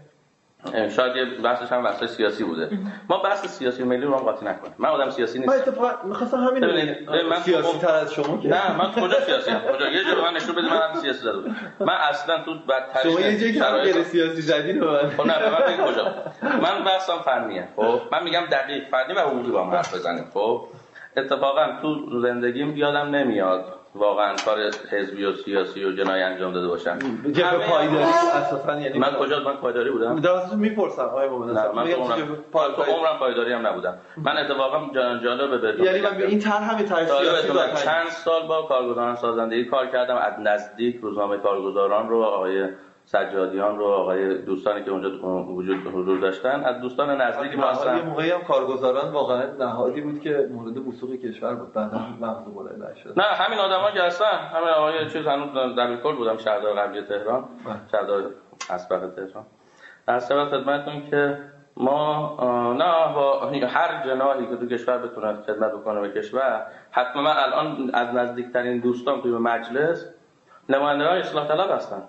[0.96, 2.70] شاید یه بحثش هم بحث سیاسی بوده.
[3.10, 4.74] ما بحث سیاسی ملی رو هم قاطی نکنیم.
[4.78, 5.54] من آدم سیاسی نیستم.
[5.56, 6.66] من اتفاقا می‌خواستم همین
[7.30, 8.48] من سیاسی تر از شما که.
[8.48, 11.38] نه من کجا سیاسی ام کجا؟ یه جور من نشون بدید من هم سیاسی زده
[11.80, 15.88] من اصلا تو بدترین شما یه که غیر سیاسی زدی رو من خب نه من
[15.88, 16.16] کجا.
[16.44, 17.68] من بحثم فنیه.
[17.76, 18.02] خب.
[18.12, 20.26] من میگم دقیق فنی و حقوقی با هم حرف بزنیم.
[20.34, 20.68] خب.
[21.18, 24.58] اتفاقا تو زندگیم یادم نمیاد واقعا کار
[24.92, 27.00] حزبی و سیاسی و جنایی انجام داده باشن.
[27.32, 30.20] جبه پایداری اساسا یعنی من کجا من پایداری بودم.
[30.20, 31.86] درست می‌پرسم آقای مومن نه من
[32.76, 33.98] تو عمرم پایداری؟ هم نبودم.
[34.18, 37.48] من اتفاقا جالب به یعنی من این طرح همین طرح سیاسی
[37.86, 40.16] چند سال با کارگزاران سازندگی کار کردم.
[40.16, 42.68] از نزدیک روزنامه کارگزاران رو آقای
[43.08, 45.10] سجادیان رو آقای دوستانی که اونجا
[45.44, 46.64] وجود حضور داشتن.
[46.64, 51.12] از دوستان نزدیک ما هستن یه موقعی هم کارگزاران واقعا نهادی بود که مورد وثوق
[51.12, 51.74] کشور بود.
[51.74, 53.20] بعدا لحظه بلند نشد.
[53.20, 54.38] نه همین آدما که هستن.
[54.54, 57.46] همین آقای چیز هنوز دبیرکل بودم شهردار قبلی تهران.
[57.66, 57.76] بله.
[57.92, 58.24] شهردار
[58.70, 59.46] اسبق تهران.
[60.08, 61.38] در سبب خدمتتون که
[61.78, 62.38] ما
[62.78, 67.92] نه با هر جناحی که تو کشور بتونه خدمت بکنه به کشور حتما من الان
[67.94, 70.14] از نزدیکترین دوستان توی مجلس
[70.70, 72.04] نماینده های اصلاح طلب هستن.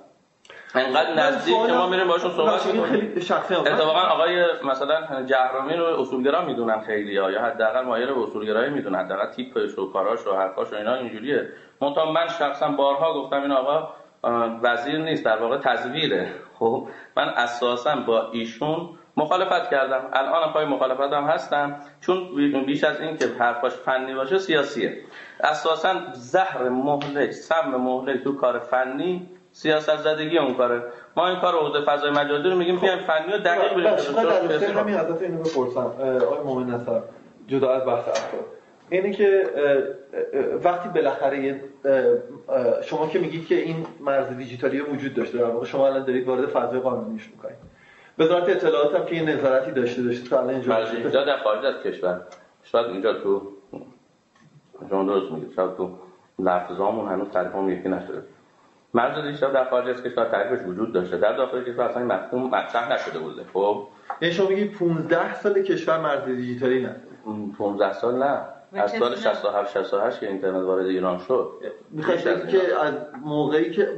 [0.74, 3.12] انقدر نزدیک که ما میریم باشون صحبت می‌کنیم.
[3.50, 8.98] اتفاقا آقای مثلا جهرومی رو اصولگرا می‌دونن خیلی ها یا حداقل مایل به اصولگرایی می‌دونن.
[8.98, 11.48] حداقل تیپش و کاراش و حرفاش و اینا اینجوریه.
[11.80, 13.88] منتها من شخصا بارها گفتم این آقا
[14.62, 16.28] وزیر نیست در واقع تزویره.
[16.58, 20.00] خب من اساسا با ایشون مخالفت کردم.
[20.12, 21.76] الان پای مخالفت هم هستم.
[22.00, 22.34] چون
[22.66, 24.98] بیش از این که حرفاش فنی باشه سیاسیه.
[25.40, 29.28] اساسا زهر مهلک سم مهلک تو کار فنی
[29.58, 30.82] سیاست زدگی اون کاره
[31.16, 33.74] ما این کار حوزه فضای مجازی رو میگیم بیایم فنی و دقیق
[34.48, 35.92] بریم همین ازت اینو بپرسم
[36.26, 37.00] آقای مومن نصر
[37.46, 38.40] جدا از بحث افکار
[38.90, 39.42] اینه که
[40.64, 41.60] وقتی بالاخره
[42.82, 46.46] شما که میگید که این مرز دیجیتالی وجود داشته در واقع شما الان دارید وارد
[46.46, 47.56] فضای قانونیش می‌کنید
[48.18, 51.82] وزارت اطلاعات هم که یه نظارتی داشته داشته تا الان اینجا اینجا در خارج از
[51.82, 52.20] کشور
[52.62, 53.42] شاید اینجا تو
[54.90, 55.90] شما درست میگید شاید تو
[56.38, 58.22] لفظامون هنوز تعریفمون یکی نشده
[58.94, 61.16] مرز دیجیتال در خارج از کشور تعریفش وجود داشته.
[61.16, 63.44] در داخل کشور اصلا مفهوم مطرح نشده بوده.
[63.52, 63.88] خب؟
[64.20, 66.96] یعنی شما میگید 15 سال کشور مرز دیجیتالی نه.
[67.58, 68.40] 15 سال نه.
[68.72, 71.52] از سال 67 68 که اینترنت وارد ایران شد.
[71.90, 73.88] می‌خواید که از موقعی که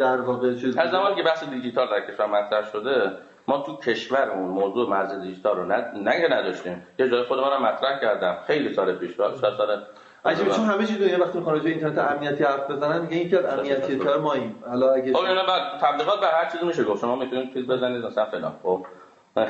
[0.00, 3.12] در واقع چیز از زمانی که بحث دیجیتال در کشور مطرح شده
[3.48, 5.64] ما تو کشورمون موضوع مرز دیجیتال رو
[5.94, 6.86] نگه نداشتیم.
[6.98, 8.38] یه جای خودم هم مطرح کردم.
[8.46, 9.82] خیلی سال پیش شاید سال
[10.24, 13.98] عجیبه چون همه چیز دنیا وقتی می‌خوان اینترنت امنیتی حرف بزنن میگن یکی از امنیتی
[13.98, 17.00] تر ماییم حالا اگه خب اینا بعد تبلیغات به هر چیزی میشه گفت.
[17.00, 18.52] شما می‌تونید چیز بزنید مثلا فلان.
[18.62, 18.86] خب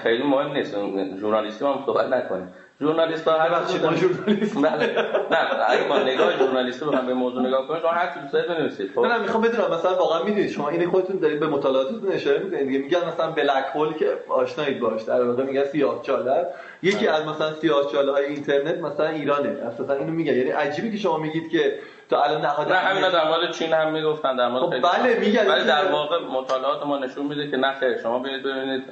[0.02, 0.76] خیلی مهم نیست.
[1.18, 2.52] ژورنالیستی ما صحبت نکنیم.
[2.80, 4.94] ژورنالیست ها هر چیزی ژورنالیست بله.
[5.30, 8.90] نه اگه با نگاه ژورنالیستی بخوام به موضوع نگاه کنیم شما هر چیزی دوست بنویسید.
[8.94, 9.00] خب.
[9.06, 12.78] نه می‌خوام بدونم مثلا واقعا می‌دونید شما این خودتون دارید به مطالعاتتون اشاره می‌کنید؟ دیگه
[12.78, 16.46] میگن مثلا بلک هول که آشنایید باش در واقع میگن سیاه چاله.
[16.82, 19.48] یکی از مثلا سیاه چاله های اینترنت مثلا ایرانه.
[19.48, 20.34] اساسا اینو میگن.
[20.34, 21.78] یعنی عجیبه که شما میگید که
[22.10, 25.48] تا الان نهاد نه همینا در مورد چین هم می‌گفتن در مورد خب بله میگن
[25.48, 28.84] ولی در واقع مطالعات ما نشون میده که نه شما ببینید ببینید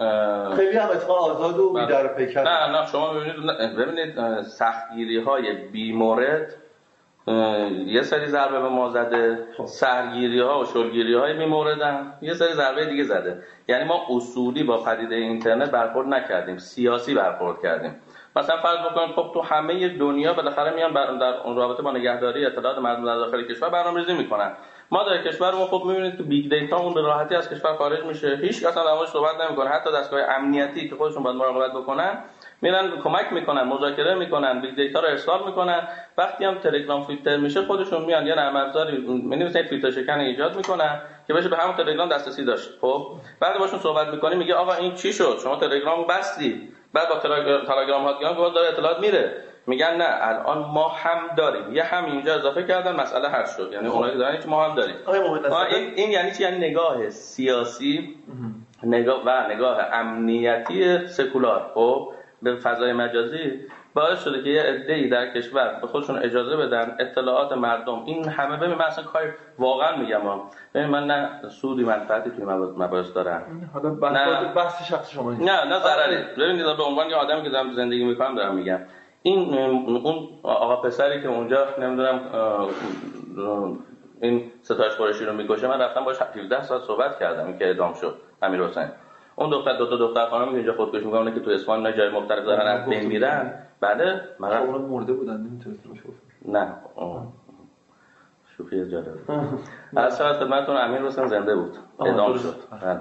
[0.56, 1.86] خیلی هم اتفاق آزاد و بله.
[1.86, 2.42] بیدار پیکر.
[2.42, 6.54] نه نه شما ببینید ببینید سختگیری های بی مورد
[7.86, 9.66] یه سری ضربه به ما زده خب.
[9.66, 13.42] سرگیری ها و شلگیری های می موردن یه سری ضربه دیگه زده.
[13.68, 17.94] یعنی ما اصولی با پدیده اینترنت برخورد نکردیم سیاسی برخورد کردیم.
[18.36, 22.78] مثلا فرض بکنید خب تو همه دنیا بالاخره میان در اون رابطه با نگهداری اطلاعات
[22.78, 24.52] مردم در داخل کشور برنامه‌ریزی می‌کنن.
[24.90, 28.38] ما در کشورمون خب می‌بینید که big data اون به راحتی از کشور خارج میشه.
[28.42, 29.70] هیچ در موردش صحبت نمی‌کنه.
[29.70, 32.18] حتی دستگاه امنیتی که خودشون باید مراقبت بکنن
[32.62, 35.88] میرن کمک می‌کنن مذاکره می‌کنن big data رو ارسال می‌کنن.
[36.18, 41.00] وقتی هم تلگرام فیلتر میشه خودشون میان یه نرم افزاری مثلا فیلتر شکن ایجاد می‌کنن
[41.26, 42.70] که بشه به همون تلگرام دسترسی داشت.
[42.80, 43.06] خب؟
[43.40, 47.18] بعد باشون صحبت می‌کنی میگه آقا این چی شد؟ شما تلگرام بستی بعد با
[47.66, 51.72] تلگرام ها که داره اطلاعات میره میگن نه الان ما هم داریم.
[51.72, 53.70] یه هم اینجا اضافه کردن مسئله حل شد.
[53.72, 54.96] یعنی اونایی دارن که ما هم داریم.
[55.76, 58.16] این, این یعنی چی؟ یعنی نگاه سیاسی
[58.82, 61.70] نگاه و نگاه امنیتی سکولار.
[61.74, 62.12] خب؟
[62.42, 63.60] به فضای مجازی.
[63.94, 68.02] باعث شده که یه عده‌ای در کشور به خودشون اجازه بدن اطلاعات مردم.
[68.04, 69.22] این همه ببین من اصلا کار
[69.58, 70.20] واقعا میگم
[70.74, 73.70] ببین من نه سودی منفعتی توی مباحث دارم.
[73.74, 74.52] حالا نه.
[74.54, 76.16] بحث شخص شما نه نه ضرری.
[76.38, 78.78] ببینید به عنوان یه آدمی که دارم زندگی می‌کنم دارم میگم.
[79.22, 82.20] این اون آقا پسری که اونجا نمی‌دونم
[84.20, 88.16] این ستایش قریشی رو می‌کشه من رفتم باش 17 ساعت صحبت کردم که اعدام شد.
[88.42, 88.88] امیر حسین.
[89.42, 92.44] اون دختر دو تا دختر خانم که اینجا خودکشی می‌کنن که تو اصفهان جای مختلف
[92.44, 93.54] دارن از بین میرن.
[93.80, 95.80] بله خب اون مرده بودن نمی‌تونست
[96.44, 96.74] نه.
[98.56, 99.06] شوخی جالب.
[99.96, 101.76] از ساعت خدمتتون امیر حسین زنده بود.
[102.00, 102.54] اعدام شد.
[102.82, 103.00] بله.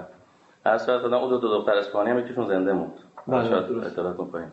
[0.64, 2.92] از ساعت اون دو تا دختر اسپانی هم یکیشون زنده موند.
[3.28, 4.48] بله اطلاعاتون پایین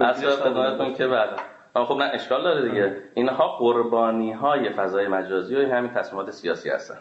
[0.00, 1.84] از ساعت خدمتتون که بله.
[1.84, 2.96] خب نه اشکال داره دیگه.
[3.14, 6.98] اینها قربانی های فضای مجازی و همین تصمیمات سیاسی هستن.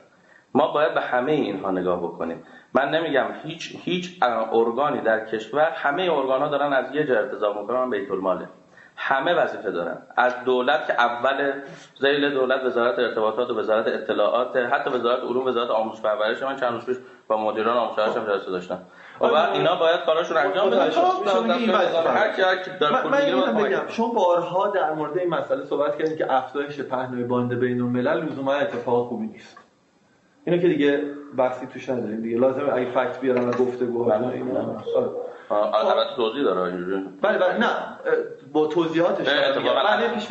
[0.53, 2.43] ما باید به همه اینها نگاه بکنیم.
[2.73, 4.19] من نمیگم هیچ هیچ
[4.51, 8.49] ارگانی در کشور همه ارگان ها دارن از یه جا ارتضا می‌کنن بیت الماله
[8.95, 9.97] همه وظیفه دارن.
[10.17, 11.51] از دولت که اول
[12.01, 16.73] ذیل دولت وزارت ارتباطات و وزارت اطلاعات حتی وزارت علوم وزارت آموزش پرورش من چند
[16.73, 16.97] روز پیش
[17.27, 18.79] با مدیران آموزش هم جلسه داشتم.
[19.21, 20.91] و اینا باید کاراشون انجام بدن.
[22.11, 23.11] هر کی هر کی داره پول
[23.53, 28.25] می‌گیره شما بارها در مورد این مسئله صحبت کردید که افزایش پهنای باند بین الملل
[28.25, 29.62] لزوما اتفاق خوبی نیست.
[30.45, 31.01] اینو که دیگه
[31.37, 32.37] بحثی توش نداریم دیگه.
[32.37, 34.83] لازم اگه فکت بیارن و گفتگو ها اینا.
[35.49, 37.03] البته توضیح داره اینجوری.
[37.21, 37.57] بله بله.
[37.57, 37.69] نه
[38.53, 39.29] با توضیحاتش.
[39.29, 40.27] بله پیش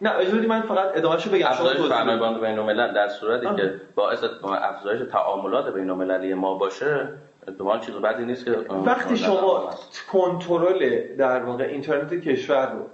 [0.00, 1.52] نه اجازه من فقط ادامهشو بگم.
[1.58, 6.54] شما توضیح پهنای باند بین الملل در صورتی که باعث افزایش تعاملات بین المللی ما
[6.54, 7.08] باشه
[7.48, 8.50] احتمال چیز بدی نیست که
[8.86, 9.70] وقتی شما
[10.12, 12.86] کنترل در واقع اینترنت کشور رو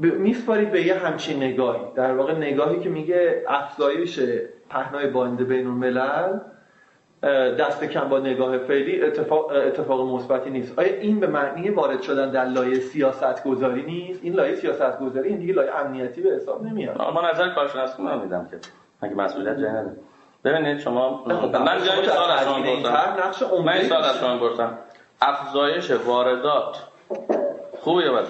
[0.00, 1.80] میسپارید به یه همچین نگاهی.
[1.94, 4.20] در واقع نگاهی که میگه افزایش
[4.70, 6.38] پهنای باند بین الملل
[7.58, 10.78] دست کم با نگاه فعلی اتفاق, اتفاق مثبتی نیست.
[10.78, 15.28] آیا این به معنی وارد شدن در لایه سیاست گذاری نیست؟ این لایه سیاست گذاری
[15.28, 17.02] این دیگه لایه امنیتی به حساب نمیاد.
[17.02, 18.58] ما نظر کارشناس من میدم که
[19.02, 19.72] مگه مسئولیت جای
[20.44, 23.62] ببینید شما من جایی سوال از شما پرسم.
[23.64, 24.78] من سوال از شما پرسم.
[25.22, 26.84] افزایش واردات.
[27.80, 28.26] خوبه یا بده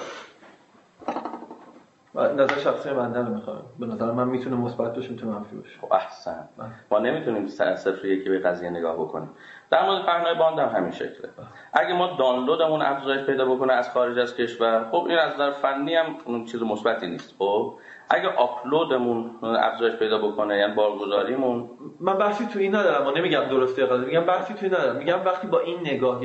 [2.18, 3.62] نظر شخصی بنده رو می‌خوام.
[3.78, 5.80] به نظر من می‌تونه مثبت باشه می‌تونه منفی باشه.
[5.80, 6.48] خب احسن.
[6.90, 9.30] ما نمی‌تونیم صرف یکی به قضیه نگاه بکنیم.
[9.70, 11.30] در مورد پهنای باند هم همین شکله.
[11.72, 15.94] اگه ما دانلودمون افزایش پیدا بکنه از خارج از کشور خب این از نظر فنی
[15.94, 17.34] هم چیز مثبتی نیست.
[17.38, 17.74] خب
[18.10, 21.70] اگه آپلودمون افزایش پیدا بکنه یعنی بارگذاریمون.
[22.00, 23.04] من بحثی تو این ندارم.
[23.04, 24.96] من نمیگم درسته یا میگم بحثی تو این ندارم.
[24.96, 26.20] میگم وقتی با این نگاه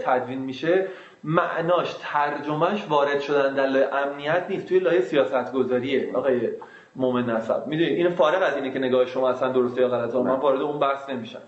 [0.00, 0.86] تدوین میشه
[1.26, 4.66] معناش ترجمهش وارد شدن در لایه امنیت نیست.
[4.68, 6.48] توی لایه سیاست گذاریه آقای
[6.96, 10.30] مومن نسب می‌دونید این فارغ از اینه که نگاه شما اصلا درسته یا غلطه من
[10.30, 11.38] وارد اون بحث نمیشم.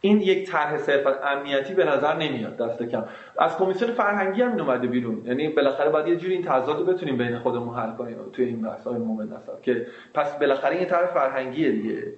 [0.00, 3.04] این یک طرح صرفا امنیتی به نظر نمیاد دست کم.
[3.38, 5.22] از کمیسیون فرهنگی هم اومده بیرون.
[5.24, 8.62] یعنی بالاخره باید یه جوری این تضاد رو بتونیم بین خودمون حل کنیم توی این
[8.62, 12.12] بحث های مومن نسب که پس بالاخره این طرح فرهنگیه دیگه.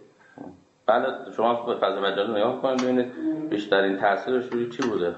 [0.87, 1.07] بله
[1.37, 3.13] شما فضا مجازی نگاه کنید ببینید
[3.51, 5.15] بیشترین تاثیرش روی چی بوده؟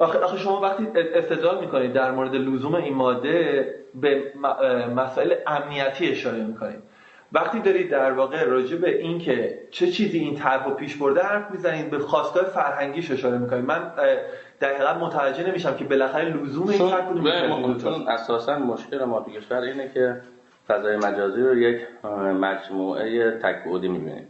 [0.00, 4.32] آخه, آخه شما وقتی استدلال می‌کنید در مورد لزوم این ماده به
[4.96, 6.82] مسائل امنیتی اشاره می‌کنید.
[7.32, 11.20] وقتی دارید در واقع راجع به این که چه چیزی این طرح رو پیش برده
[11.20, 13.64] حرف می‌زنید به خواستار فرهنگیش اشاره می‌کنید.
[13.64, 13.92] من
[14.60, 19.60] دقیقا متوجه نمیشم که بالاخره لزوم این طرح کدوم چون اساسا مشکل ما تو کشور
[19.60, 20.20] اینه که
[20.68, 21.80] فضای مجازی رو یک
[22.40, 24.28] مجموعه تک بعدی می‌بینید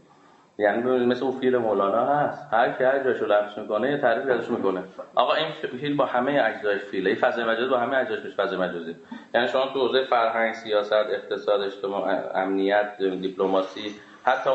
[0.60, 2.48] یعنی مثل اون فیل مولانا هست.
[2.52, 4.82] هر کی هر جاشو لمس می‌کنه یه تعریف ازش می‌کنه.
[5.14, 5.46] آقا این
[5.80, 8.96] فیل با همه اجزایش فیله این فضای مجازی با همه اجزایش میشه فضای مجازی.
[9.34, 13.94] یعنی شما تو حوزه فرهنگ سیاست اقتصاد اجتماع امنیت دیپلماسی
[14.24, 14.50] حتی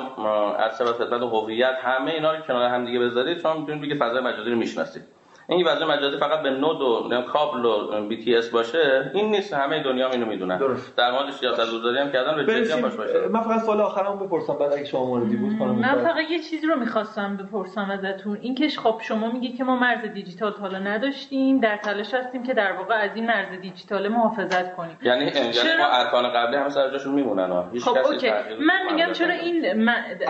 [0.57, 4.49] از خدمت هویت همه اینا رو کنار هم دیگه بذارید شما می‌تونید بگید فضای مجازی
[4.49, 5.03] رو می‌شناسید.
[5.47, 9.53] این فضای مجازی فقط به node و کابل و BTS باشه این نیست.
[9.53, 10.57] همه دنیا اینو می‌دونن.
[10.57, 10.97] درست.
[10.97, 14.53] در مورد سیاست گذاری هم کردن به هم باش باشه؟ من فقط سوال آخرام بپرسم
[14.53, 18.37] بعد اگه شما موردی بود کنم من فقط یه چیزی رو می‌خواستم بپرسم ازتون.
[18.41, 22.53] این که خب شما میگید که ما مرز دیجیتال حالا نداشتیم در تلاش هستیم که
[22.53, 24.97] در واقع از این مرز دیجیتال محافظت کنیم.
[25.01, 28.29] یعنی یعنی ما ارکان قبلی هم سر جاشون میمونن خب اوکی.
[28.59, 29.85] من میگم چرا این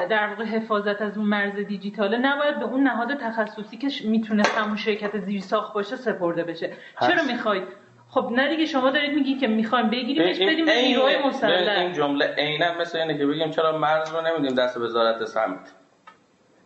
[0.10, 4.76] در واقع حفاظت از اون مرز دیجیتال نباید به اون نهاد تخصصی که می‌تونه همون
[4.78, 6.74] شرکت زیر ساخت باشه سپرده بشه.
[7.02, 7.64] چرا می‌خواید؟
[8.10, 11.80] خب نه دیگه شما دارید میگی که می‌خوایم بگیریمش بدیم به نیروهای مسلح.
[11.80, 15.74] این جمله عینا مثل اینه که بگیم چرا مرز رو نمیدیم دست وزارت سمت.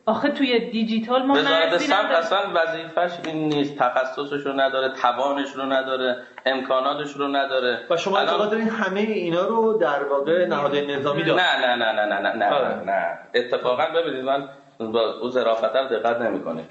[0.06, 3.78] آخه توی دیجیتال ما وزارت سمت اصلا وظیفش این نیست.
[3.78, 7.80] تخصصش رو نداره توانش رو نداره امکاناتش رو نداره.
[7.90, 11.92] و شما الان دارین همه اینا رو در واقع نهاد نظامی داره نه نه نه
[11.92, 13.20] نه نه نه نه, نه.
[13.36, 16.64] اتفاقا ببینید من با او ظرافت رو دقت نمی‌کنه.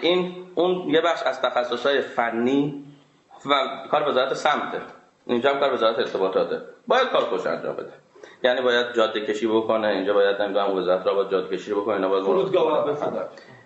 [0.00, 2.84] این اون یه بخش از تخصصهای فنی
[3.46, 3.54] و
[3.90, 4.80] کار وزارت سمته.
[5.26, 6.60] اینجا هم کار وزارت ارتباطاته.
[6.86, 7.92] باید کار خوش انجام بده.
[8.42, 12.08] یعنی باید جاده کشی بکنه اینجا باید نمی‌دونم وزارت را باید جاده کشی بکنه اینا
[12.08, 12.24] باید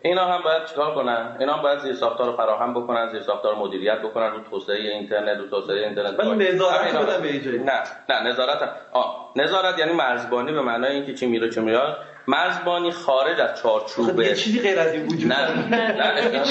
[0.02, 3.54] اینا هم باید چیکار کنن؟ اینا هم باید زیر ساختار رو فراهم بکنن زیر ساختار
[3.54, 6.18] مدیریت بکنن رو توسعه اینترنت رو توسعه اینترنت.
[6.18, 11.26] ولی نظارت بدن به نه نه نظارت آه نظارت یعنی مرزبانی به معنای اینکه چی
[11.26, 11.96] میره چی میاد.
[12.28, 14.20] مرزبانی خارج از چارچوب.
[14.20, 15.68] یه چیزی غیر از این وجود نه.
[15.68, 16.46] نه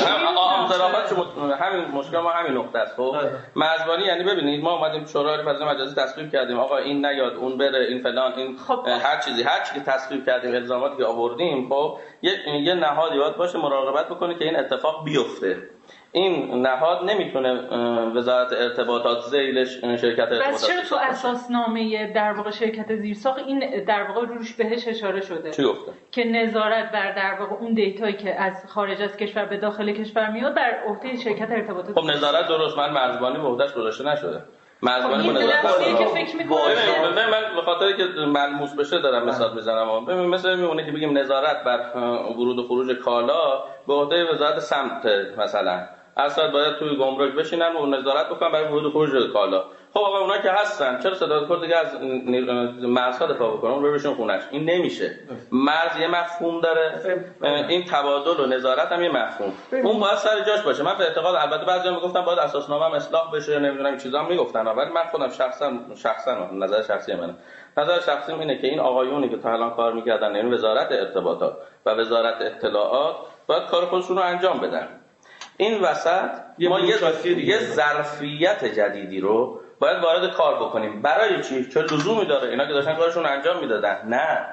[1.64, 3.32] همین مشکل ما همین نقطه است خب؟ آره.
[3.56, 6.60] مرزبانی یعنی ببینید ما اومدیم شورای فضای مجازی تصویب کردیم.
[6.60, 8.88] آقا این نیاد اون بره این فلان این خب.
[8.88, 12.32] هر چیزی هر چیزی که تصویب کردیم الزاماتی که آوردیم خب یه
[12.64, 15.58] یه نهادی باید باشه مراقبت بکنه که این اتفاق بیفته.
[16.12, 17.54] این نهاد نمی‌تونه
[18.16, 24.04] وزارت ارتباطات زیلش شرکت ارتباطات بس چرا تو اساسنامه در واقع شرکت زیرساخت این در
[24.04, 28.42] واقع روش بهش اشاره شده؟ چی گفته؟ که نظارت بر در واقع اون دیتایی که
[28.42, 32.78] از خارج از کشور به داخل کشور میاد بر عهده شرکت ارتباطات خب نظارت درست
[32.78, 34.42] من مرزبانی به عهدهش گذاشته نشده.
[34.82, 36.60] مرزبانی خب نظارت که فکر می‌کنم
[37.16, 40.06] من به خاطر که ملموس بشه دارم مثال می‌زنم.
[40.06, 41.80] ببین مثلا میمونه که بگیم نظارت بر
[42.38, 45.06] ورود و خروج کالا به عهده وزارت سمت
[45.38, 45.88] مثلا.
[46.18, 49.64] اصلا باید توی گمرک بشینن و نظارت بکنن برای ورود خروج کالا.
[49.94, 52.02] خب آقا اونا که هستن چرا صدا کار دیگه از
[52.82, 54.42] مرزها دفاع بکنن؟ اون بهشون خونش.
[54.52, 55.20] این نمیشه.
[55.52, 57.20] مرز یه مفهوم داره.
[57.70, 59.54] این تبادل و نظارت هم یه مفهوم.
[59.72, 60.84] اون باید سر جاش باشه.
[60.84, 64.68] من به اعتقاد البته بعضی می‌گفتن باید اساسنامه هم اصلاح بشه نمی‌دونم این چیزا می‌گفتن.
[64.68, 67.36] ولی من خودم شخصا شخصا نظر شخصی منه.
[67.78, 71.90] نظر شخصی اینه که این آقایونی که تا الان کار می‌کردن یعنی وزارت ارتباطات و
[71.90, 73.16] وزارت اطلاعات
[73.48, 74.88] باید کار خودشون رو انجام بدن.
[75.58, 76.30] این وسط
[76.60, 81.02] ما یه ظرفیت جدیدی رو باید وارد کار بکنیم.
[81.02, 82.50] برای چی؟ چه لزومی داره.
[82.50, 84.08] اینا که داشتن کارشون انجام می‌دادن.
[84.08, 84.46] نه.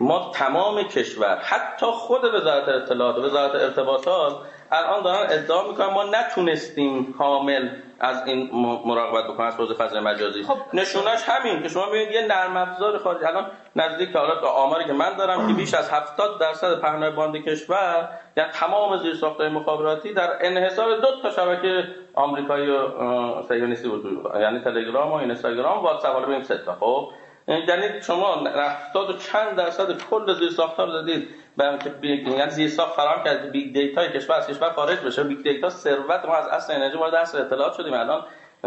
[0.00, 4.36] ما تمام کشور حتی خود وزارت اطلاعات و وزارت ارتباطات
[4.72, 7.68] الان دارن ادعا می‌کنن ما نتونستیم کامل
[8.00, 8.50] از این
[8.84, 10.42] مراقبت بکنن از حوزه فضای مجازی.
[10.42, 10.56] خب.
[10.72, 13.24] نشونش همین که شما ببینید یه نرم افزار خارجی.
[13.24, 13.46] الان
[13.76, 18.50] نزدیک حالا آماری که من دارم که بیش از 70 درصد پهنای باند کشور یعنی
[18.50, 25.14] تمام زیرساخت‌های مخابراتی در انحصار دو تا شبکه آمریکایی و سیونیستی وجود یعنی تلگرام و
[25.14, 26.74] اینستاگرام واتساپ به این سه تا.
[26.74, 27.10] خب؟
[27.48, 33.24] یعنی شما 70 و چند درصد کل زیرساخت‌ها رو دادید برای که یعنی زیرساخت فراهم
[33.24, 35.22] کرد big data کشور از کشور خارج بشه.
[35.22, 37.92] big data ثروت ما از عصر انرژی وارد عصر اطلاعات شدیم.
[37.92, 38.24] الان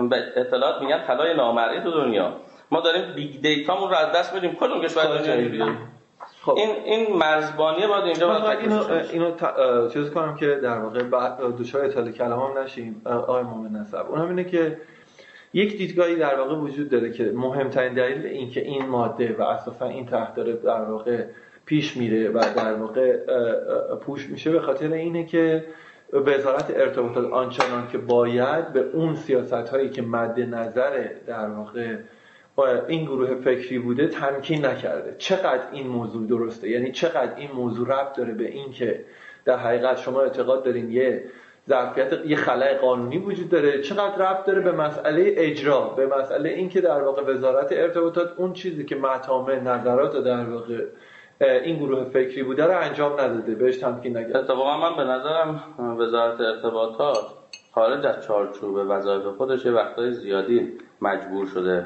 [0.09, 2.33] به اطلاعات میگن طلای نامرئی تو دنیا.
[2.71, 4.55] ما داریم big data مون رو از دست میدیم.
[4.55, 5.75] کدوم کشور دنیا
[6.45, 6.53] خب.
[6.57, 11.85] این این مرزبانی باید اینجا باید اینو اینو چیز کنم که در واقع بعد دچار
[11.85, 13.01] اطاله کلام هم نشیم.
[13.05, 14.05] آقای مومن نسب.
[14.09, 14.77] اون اینه که
[15.53, 20.05] یک دیدگاهی در واقع وجود داره که مهمترین دلیل اینکه این ماده و اساسا این
[20.05, 21.23] تحت داره در واقع
[21.65, 23.17] پیش میره و در واقع
[23.95, 25.65] پوش میشه به خاطر اینه که
[26.13, 31.97] وزارت ارتباطات آنچنان که باید به اون سیاست هایی که مد نظر در واقع
[32.87, 35.15] این گروه فکری بوده تمکین نکرده.
[35.17, 39.05] چقدر این موضوع درسته؟ یعنی چقدر این موضوع ربط داره به این که
[39.45, 41.23] در حقیقت شما اعتقاد دارین یه
[41.69, 43.81] ظرفیت یه خلای قانونی وجود داره.
[43.81, 48.85] چقدر ربط داره به مسئله اجرا به مسئله اینکه در واقع وزارت ارتباطات اون چیزی
[48.85, 50.85] که مطامع نظرات در واقع
[51.41, 53.55] این گروه فکری بوده رو انجام نداده.
[53.55, 55.63] بهش تمکین نکرده اتفاقا من به نظرم
[55.99, 57.25] وزارت ارتباطات
[57.71, 61.85] خارج از چارچوب وظایف خودش یه وقتای زیادی مجبور شده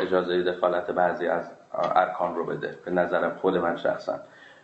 [0.00, 1.50] اجازه دخالت بعضی از
[1.94, 2.78] ارکان رو بده.
[2.84, 4.20] به نظرم خود من شخصا.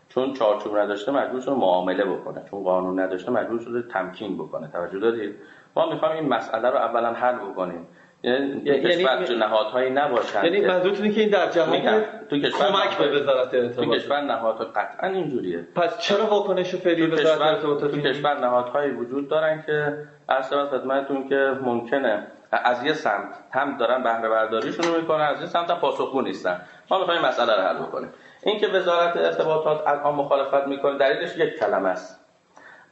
[0.09, 2.43] چون چارچوب نداشته مجبور شده معامله بکنه.
[2.51, 4.69] چون قانون نداشته مجبور شده تمکین بکنه.
[4.73, 5.35] توجه دارید؟
[5.77, 7.89] ما می‌خوایم این مسئله رو اولا حل بکنیم.
[8.23, 9.05] یعنی, یعنی
[9.39, 10.45] نهادهایی نباشن.
[10.45, 14.65] یعنی منظورتون که این در جهان تو کشور کمک به وزارت ارتباطات تو کشور نهادها
[14.65, 15.67] قطعا اینجوریه.
[15.77, 19.97] پس چرا واکنش فعلی وزارت ارتباطات تو کشور نهادهایی وجود دارن که
[20.29, 25.71] عرض خدمتتون که ممکنه از یه سمت هم دارن بهره برداریشون می‌کنن از یه سمت
[25.71, 26.61] هم پاسخگو نیستن.
[26.91, 28.09] ما می‌خوایم مسئله رو حل بکنیم.
[28.45, 32.25] اینکه وزارت ارتباطات الان مخالفت می‌کنه دلیلش یک کلمه است.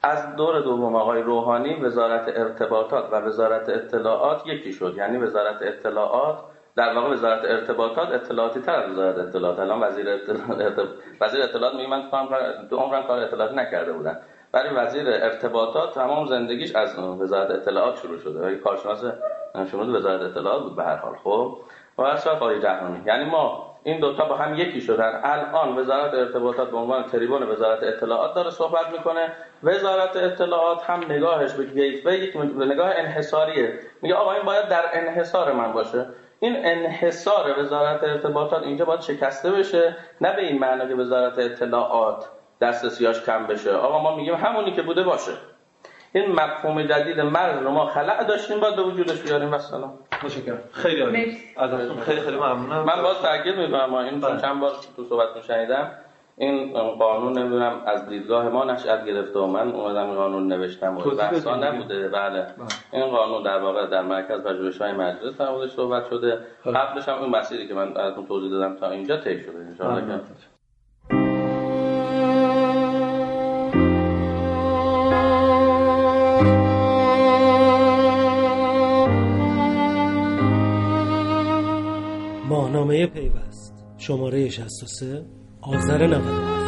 [0.03, 4.95] از دور دوم آقای روحانی وزارت ارتباطات و وزارت اطلاعات یکی شد.
[4.97, 6.39] یعنی وزارت اطلاعات
[6.77, 9.59] در واقع وزارت ارتباطات اطلاعاتی تر از وزارت اطلاعات.
[9.59, 10.89] الان وزیر اطلاعات
[11.21, 12.11] وزیر اطلاعات میگه من
[12.71, 14.17] تو عمرم کار اطلاعاتی نکرده بودم.
[14.55, 18.41] ولی وزیر ارتباطات تمام زندگیش از وزارت اطلاعات شروع شده.
[18.41, 19.05] ولی کارشناس
[19.71, 21.15] شمول وزارت اطلاعات بود به هر حال.
[21.25, 21.59] خب؟
[21.99, 23.03] و اصلا آقای جهانی.
[23.07, 25.21] یعنی ما این دوتا با هم یکی شدن.
[25.25, 29.33] الان وزارت ارتباطات به عنوان تریبون وزارت اطلاعات داره صحبت می‌کنه.
[29.63, 33.79] وزارت اطلاعات هم نگاهش به گیتوی یک نگاه انحصاریه.
[34.03, 36.07] میگه آقا این باید در انحصار من باشه.
[36.41, 42.29] این انحصار وزارت ارتباطات اینجا باید شکسته بشه نه به این معنی که وزارت اطلاعات
[42.61, 43.73] دسترسیاش کم بشه.
[43.73, 45.33] آقا ما میگیم همونی که بوده باشه.
[46.13, 49.53] این مفهوم جدید مرز رو ما خلع داشتیم باید به وجودش بیاریم.
[49.53, 49.93] و سلام
[50.25, 50.59] متشکرم.
[50.73, 51.39] خیلی عالی.
[52.01, 52.85] خیلی خیلی ممنونم.
[52.85, 54.41] من باز تاکید می‌کنم ما این بله.
[54.41, 55.91] چند بار تو صحبت شنیدم.
[56.37, 61.01] این قانون نمی‌دونم از دیدگاه ما نشأت گرفته و من اومدم این قانون نوشتم و
[61.01, 62.09] بحثا نبوده.
[62.09, 62.41] بله.
[62.41, 62.47] بله.
[62.93, 66.39] این قانون در واقع در مرکز پژوهش‌های مجلس در صحبت شده.
[66.65, 66.73] خب.
[66.73, 70.21] قبلش هم اون مسیری که من براتون توضیح دادم تا اینجا طی شده ان
[82.73, 83.85] ماهنامه پیوست.
[83.99, 85.25] شماره 63
[85.61, 86.62] آذر 97